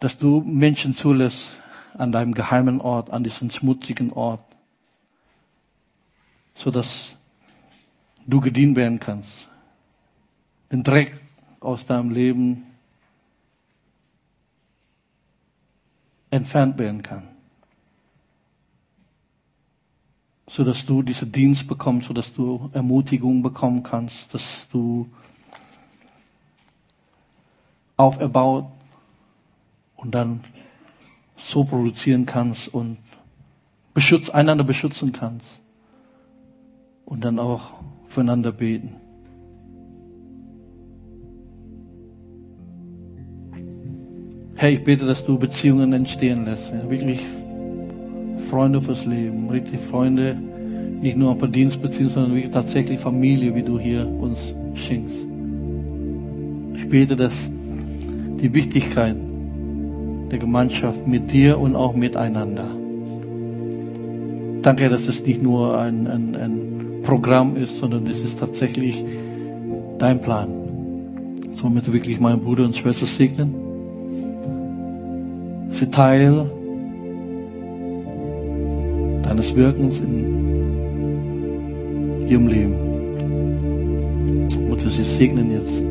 Dass 0.00 0.18
du 0.18 0.40
Menschen 0.40 0.92
zulässt, 0.92 1.60
an 1.96 2.10
deinem 2.10 2.34
geheimen 2.34 2.80
Ort, 2.80 3.10
an 3.10 3.22
diesem 3.22 3.50
schmutzigen 3.50 4.12
Ort, 4.12 4.44
so 6.56 6.72
dass 6.72 7.16
du 8.26 8.40
gedient 8.40 8.76
werden 8.76 8.98
kannst, 8.98 9.48
den 10.72 10.82
Dreck 10.82 11.20
aus 11.60 11.86
deinem 11.86 12.10
Leben 12.10 12.66
entfernt 16.30 16.80
werden 16.80 17.02
kann. 17.02 17.33
So 20.54 20.62
dass 20.62 20.86
du 20.86 21.02
diesen 21.02 21.32
Dienst 21.32 21.66
bekommst, 21.66 22.06
so 22.06 22.14
dass 22.14 22.32
du 22.32 22.70
Ermutigung 22.72 23.42
bekommen 23.42 23.82
kannst, 23.82 24.32
dass 24.32 24.68
du 24.70 25.08
auferbaut 27.96 28.66
und 29.96 30.14
dann 30.14 30.42
so 31.36 31.64
produzieren 31.64 32.24
kannst 32.24 32.72
und 32.72 32.98
beschütz, 33.94 34.30
einander 34.30 34.62
beschützen 34.62 35.10
kannst 35.10 35.60
und 37.04 37.24
dann 37.24 37.40
auch 37.40 37.72
füreinander 38.06 38.52
beten. 38.52 38.94
Herr, 44.54 44.70
ich 44.70 44.84
bete, 44.84 45.04
dass 45.04 45.24
du 45.24 45.36
Beziehungen 45.36 45.92
entstehen 45.92 46.44
lässt. 46.44 46.72
Wirklich 46.88 47.22
Freunde 48.54 48.80
fürs 48.80 49.04
Leben. 49.04 49.52
Wirklich 49.52 49.80
Freunde, 49.80 50.36
nicht 51.00 51.16
nur 51.16 51.34
Verdienstbeziehungen, 51.34 52.08
sondern 52.08 52.34
wirklich 52.36 52.52
tatsächlich 52.52 53.00
Familie, 53.00 53.52
wie 53.52 53.64
du 53.64 53.80
hier 53.80 54.06
uns 54.06 54.54
schenkst. 54.74 55.26
Ich 56.76 56.88
bete, 56.88 57.16
dass 57.16 57.50
die 58.40 58.54
Wichtigkeit 58.54 59.16
der 60.30 60.38
Gemeinschaft 60.38 61.04
mit 61.04 61.32
dir 61.32 61.58
und 61.58 61.74
auch 61.74 61.96
miteinander. 61.96 62.68
Danke, 64.62 64.88
dass 64.88 65.08
es 65.08 65.26
nicht 65.26 65.42
nur 65.42 65.76
ein, 65.76 66.06
ein, 66.06 66.36
ein 66.36 67.02
Programm 67.02 67.56
ist, 67.56 67.78
sondern 67.78 68.06
es 68.06 68.20
ist 68.20 68.38
tatsächlich 68.38 69.04
dein 69.98 70.20
Plan. 70.20 70.48
Somit 71.54 71.92
wirklich 71.92 72.20
meinen 72.20 72.38
Bruder 72.40 72.64
und 72.66 72.76
Schwester 72.76 73.06
segnen. 73.06 73.52
Sie 75.72 75.86
Teil 75.90 76.46
deines 79.34 79.54
Wirkens 79.56 79.98
in 79.98 80.26
ihrem 82.28 82.46
Leben. 82.46 82.74
Mutter, 84.68 84.88
sie 84.88 85.02
segnen 85.02 85.50
jetzt 85.50 85.82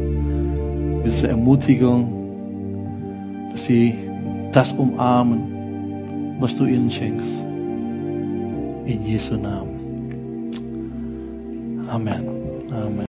diese 1.06 1.28
Ermutigung, 1.28 2.08
dass 3.52 3.66
sie 3.66 3.94
das 4.54 4.72
umarmen, 4.74 6.38
was 6.40 6.56
du 6.56 6.66
ihnen 6.66 6.90
schenkst. 6.90 7.44
In 8.86 9.06
Jesu 9.06 9.36
Namen. 9.36 10.50
Amen. 11.90 12.43